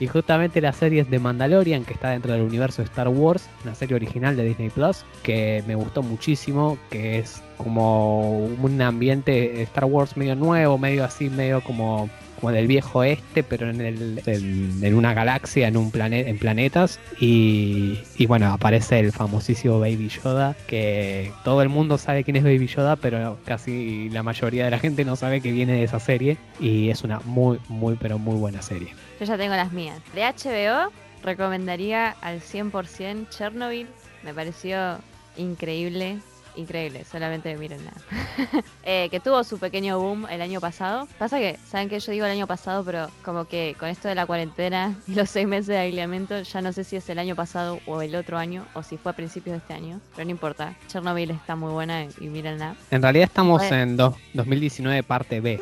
[0.00, 3.48] Y justamente la serie es de Mandalorian, que está dentro del universo de Star Wars,
[3.62, 9.62] una serie original de Disney Plus, que me gustó muchísimo, que es como un ambiente
[9.62, 12.10] Star Wars medio nuevo, medio así, medio como
[12.42, 16.38] como del viejo este, pero en, el, en, en una galaxia, en un planeta, en
[16.38, 16.98] planetas.
[17.20, 22.66] Y, bueno, aparece el famosísimo Baby Yoda, que todo el mundo sabe quién es Baby
[22.66, 26.36] Yoda, pero casi la mayoría de la gente no sabe que viene de esa serie.
[26.58, 28.88] Y es una muy, muy, pero muy buena serie.
[29.20, 30.00] Yo ya tengo las mías.
[30.12, 30.90] De HBO
[31.22, 33.86] recomendaría al 100% Chernobyl.
[34.24, 34.98] Me pareció
[35.36, 36.18] increíble
[36.56, 37.92] increíble, solamente mírenla.
[38.84, 41.08] eh, que tuvo su pequeño boom el año pasado.
[41.18, 44.14] Pasa que, saben que yo digo el año pasado, pero como que con esto de
[44.14, 47.36] la cuarentena y los seis meses de aislamiento, ya no sé si es el año
[47.36, 50.30] pasado o el otro año, o si fue a principios de este año, pero no
[50.30, 50.74] importa.
[50.88, 52.76] Chernobyl está muy buena y, mírenla.
[52.90, 55.60] En realidad estamos en do, 2019 parte B.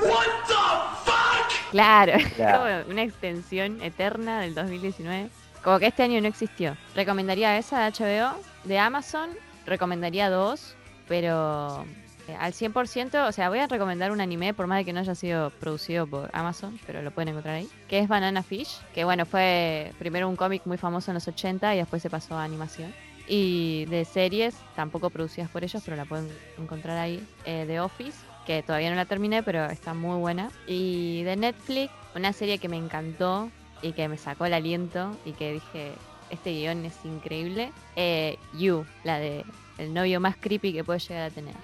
[1.71, 2.59] Claro, yeah.
[2.59, 5.31] como una extensión eterna del 2019.
[5.63, 6.77] Como que este año no existió.
[6.95, 8.35] Recomendaría esa de HBO,
[8.65, 9.31] de Amazon,
[9.67, 10.75] recomendaría dos,
[11.11, 11.85] pero
[12.29, 15.01] eh, al 100%, o sea, voy a recomendar un anime, por más de que no
[15.01, 19.03] haya sido producido por Amazon, pero lo pueden encontrar ahí, que es Banana Fish, que
[19.03, 22.45] bueno, fue primero un cómic muy famoso en los 80 y después se pasó a
[22.45, 22.95] animación.
[23.27, 28.19] Y de series, tampoco producidas por ellos, pero la pueden encontrar ahí, eh, The Office,
[28.47, 30.53] que todavía no la terminé, pero está muy buena.
[30.69, 33.51] Y de Netflix, una serie que me encantó
[33.83, 35.93] y que me sacó el aliento y que dije,
[36.31, 37.73] este guion es increíble.
[37.97, 39.45] Eh, you, la de
[39.79, 41.55] el novio más creepy que puede llegar a tener.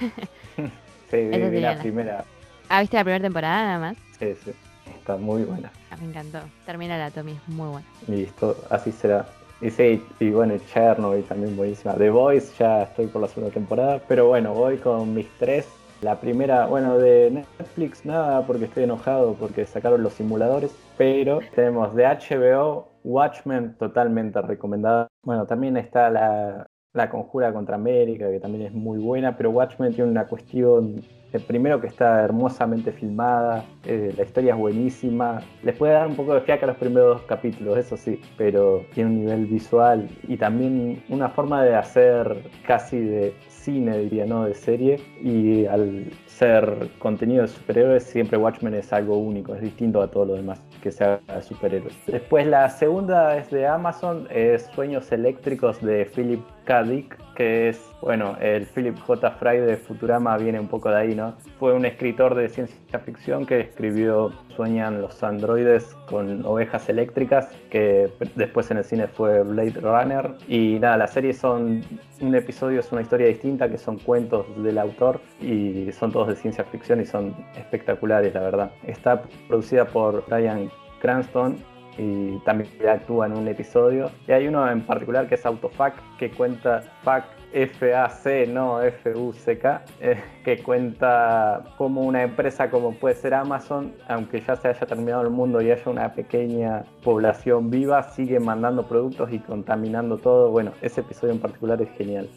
[1.10, 2.24] sí, vi, vi la primera.
[2.68, 3.96] Ah, ¿viste la primera temporada nada más?
[4.18, 4.52] Sí, sí.
[4.98, 5.70] Está muy buena.
[5.90, 6.40] Ah, me encantó.
[6.64, 7.86] Termina la Tommy, es muy buena.
[8.06, 9.26] Listo, así será.
[9.60, 11.94] Y sí, y bueno, Chernobyl también buenísima.
[11.94, 15.68] The Voice ya estoy por la segunda temporada, pero bueno, voy con mis tres.
[16.00, 21.94] La primera, bueno, de Netflix nada, porque estoy enojado porque sacaron los simuladores, pero tenemos
[21.94, 25.08] de HBO Watchmen totalmente recomendada.
[25.22, 29.94] Bueno, también está la, la Conjura contra América, que también es muy buena, pero Watchmen
[29.94, 31.02] tiene una cuestión,
[31.46, 36.34] primero que está hermosamente filmada, eh, la historia es buenísima, les puede dar un poco
[36.34, 41.02] de fiaca los primeros dos capítulos, eso sí, pero tiene un nivel visual y también
[41.08, 47.42] una forma de hacer casi de cine, diría, no de serie, y al ser contenido
[47.42, 51.20] de superhéroes, siempre Watchmen es algo único, es distinto a todo lo demás que sea
[51.26, 51.94] de superhéroes.
[52.06, 56.82] Después la segunda es de Amazon, es Sueños Eléctricos de Philip K.
[56.84, 59.30] Dick, que es, bueno, el Philip J.
[59.32, 61.34] Fry de Futurama viene un poco de ahí, ¿no?
[61.58, 68.10] Fue un escritor de ciencia ficción que escribió Sueñan los androides con ovejas eléctricas, que
[68.34, 70.32] después en el cine fue Blade Runner.
[70.46, 71.82] Y nada, la serie son,
[72.20, 76.36] un episodio es una historia distinta, que son cuentos del autor y son todos de
[76.36, 78.72] ciencia ficción y son espectaculares, la verdad.
[78.86, 81.56] Está producida por Brian Cranston
[81.98, 84.10] y también actúa en un episodio.
[84.26, 90.16] Y hay uno en particular que es Autofac, que cuenta FAC, F-A-C, no F-U-C-K, eh,
[90.44, 95.30] que cuenta cómo una empresa como puede ser Amazon, aunque ya se haya terminado el
[95.30, 100.50] mundo y haya una pequeña población viva, sigue mandando productos y contaminando todo.
[100.50, 102.28] Bueno, ese episodio en particular es genial.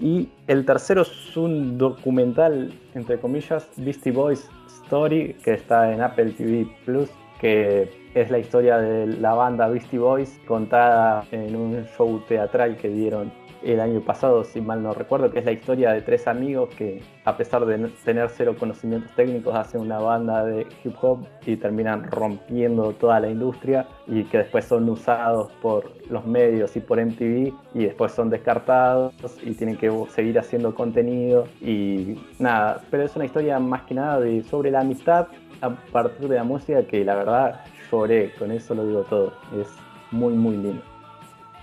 [0.00, 4.48] Y el tercero es un documental, entre comillas, Beastie Boys
[4.84, 7.10] Story, que está en Apple TV Plus,
[7.42, 12.88] que es la historia de la banda Beastie Boys contada en un show teatral que
[12.88, 13.32] dieron
[13.64, 17.02] el año pasado, si mal no recuerdo, que es la historia de tres amigos que,
[17.24, 22.10] a pesar de tener cero conocimientos técnicos, hacen una banda de hip hop y terminan
[22.10, 27.52] rompiendo toda la industria y que después son usados por los medios y por MTV
[27.74, 33.24] y después son descartados y tienen que seguir haciendo contenido y nada, pero es una
[33.24, 35.28] historia más que nada de, sobre la amistad
[35.62, 37.60] a partir de la música que la verdad
[37.90, 39.68] lloré, con eso lo digo todo, es
[40.10, 40.82] muy muy lindo.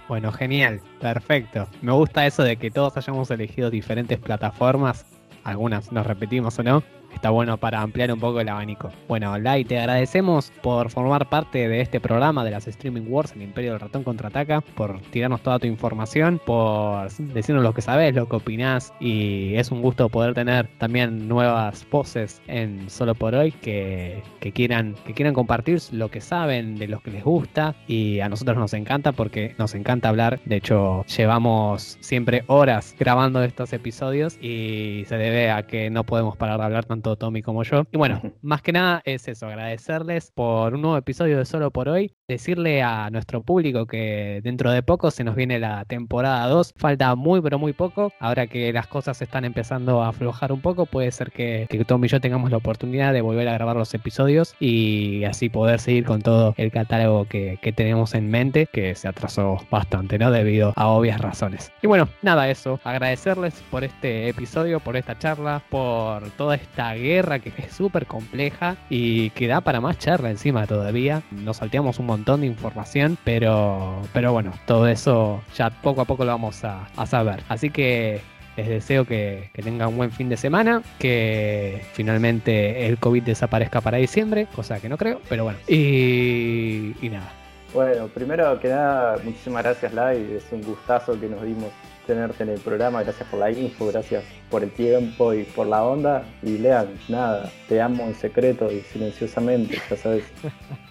[0.08, 1.68] Bueno, genial, perfecto.
[1.84, 5.06] Me gusta eso de que todos hayamos elegido diferentes plataformas,
[5.43, 6.84] algunas nos repetimos o no,
[7.14, 8.89] está bueno para ampliar un poco el abanico.
[9.07, 13.41] Bueno, Lai, te agradecemos por formar parte de este programa de las Streaming Wars, el
[13.41, 18.28] Imperio del Ratón Contraataca, por tirarnos toda tu información, por decirnos lo que sabes, lo
[18.28, 23.51] que opinás, y es un gusto poder tener también nuevas voces en Solo por Hoy
[23.51, 28.20] que, que quieran, que quieran compartir lo que saben, de lo que les gusta, y
[28.20, 33.74] a nosotros nos encanta porque nos encanta hablar, de hecho llevamos siempre horas grabando estos
[33.74, 37.84] episodios y se debe a que no podemos parar de hablar tanto Tommy como yo.
[37.91, 41.89] Y bueno, más que nada es eso, agradecerles por un nuevo episodio de Solo por
[41.89, 46.74] Hoy, decirle a nuestro público que dentro de poco se nos viene la temporada 2,
[46.78, 50.86] falta muy pero muy poco, ahora que las cosas están empezando a aflojar un poco,
[50.86, 53.93] puede ser que, que Tommy y yo tengamos la oportunidad de volver a grabar los
[53.93, 58.95] episodios y así poder seguir con todo el catálogo que, que tenemos en mente, que
[58.95, 60.32] se atrasó bastante, ¿no?
[60.32, 61.72] Debido a obvias razones.
[61.82, 67.40] Y bueno, nada, eso, agradecerles por este episodio, por esta charla, por toda esta guerra
[67.40, 71.22] que es súper compleja y que da para más charla encima todavía.
[71.32, 76.26] Nos salteamos un montón de información, pero, pero bueno, todo eso ya poco a poco
[76.26, 77.44] lo vamos a, saber.
[77.50, 78.22] Así que
[78.58, 83.82] les deseo que, que, tengan un buen fin de semana, que finalmente el COVID desaparezca
[83.82, 85.60] para diciembre, cosa que no creo, pero bueno.
[85.68, 87.32] Y, y nada.
[87.74, 91.70] Bueno, primero que nada, muchísimas gracias Lai, es un gustazo que nos dimos
[92.10, 95.84] tenerte en el programa, gracias por la info, gracias por el tiempo y por la
[95.84, 96.24] onda.
[96.41, 100.24] Y lean, nada, te amo en secreto y silenciosamente, ya sabes.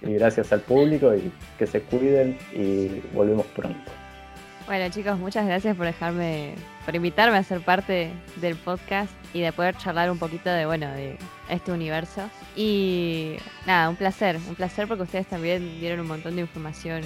[0.00, 3.90] Y gracias al público y que se cuiden y volvemos pronto.
[4.66, 6.54] Bueno chicos, muchas gracias por dejarme,
[6.84, 10.86] por invitarme a ser parte del podcast y de poder charlar un poquito de, bueno,
[10.92, 11.16] de
[11.48, 12.30] este universo.
[12.54, 17.02] Y nada, un placer, un placer porque ustedes también dieron un montón de información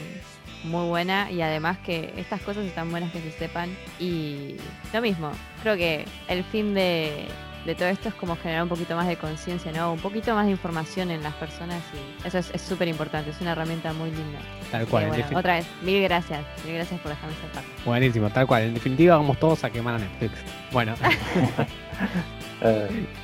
[0.64, 3.76] muy buena y además que estas cosas están buenas que se sepan.
[3.98, 4.56] Y
[4.92, 5.30] lo mismo,
[5.62, 7.26] creo que el fin de,
[7.64, 9.92] de todo esto es como generar un poquito más de conciencia, ¿no?
[9.92, 13.52] Un poquito más de información en las personas y eso es súper importante, es una
[13.52, 14.38] herramienta muy linda.
[14.70, 15.08] Tal cual.
[15.08, 17.68] Bueno, otra vez, mil gracias, mil gracias por dejarme ser parte.
[17.84, 18.62] Buenísimo, tal cual.
[18.64, 20.34] En definitiva, vamos todos a quemar a Netflix.
[20.70, 20.94] Bueno.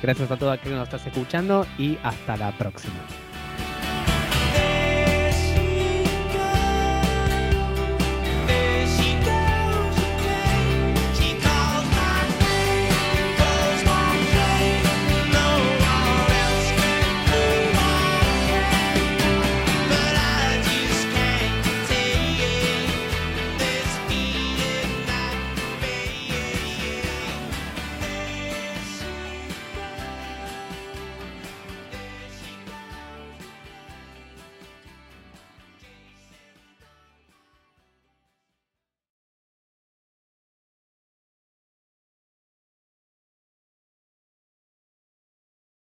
[0.01, 2.99] Gracias a todos aquellos que nos estás escuchando y hasta la próxima.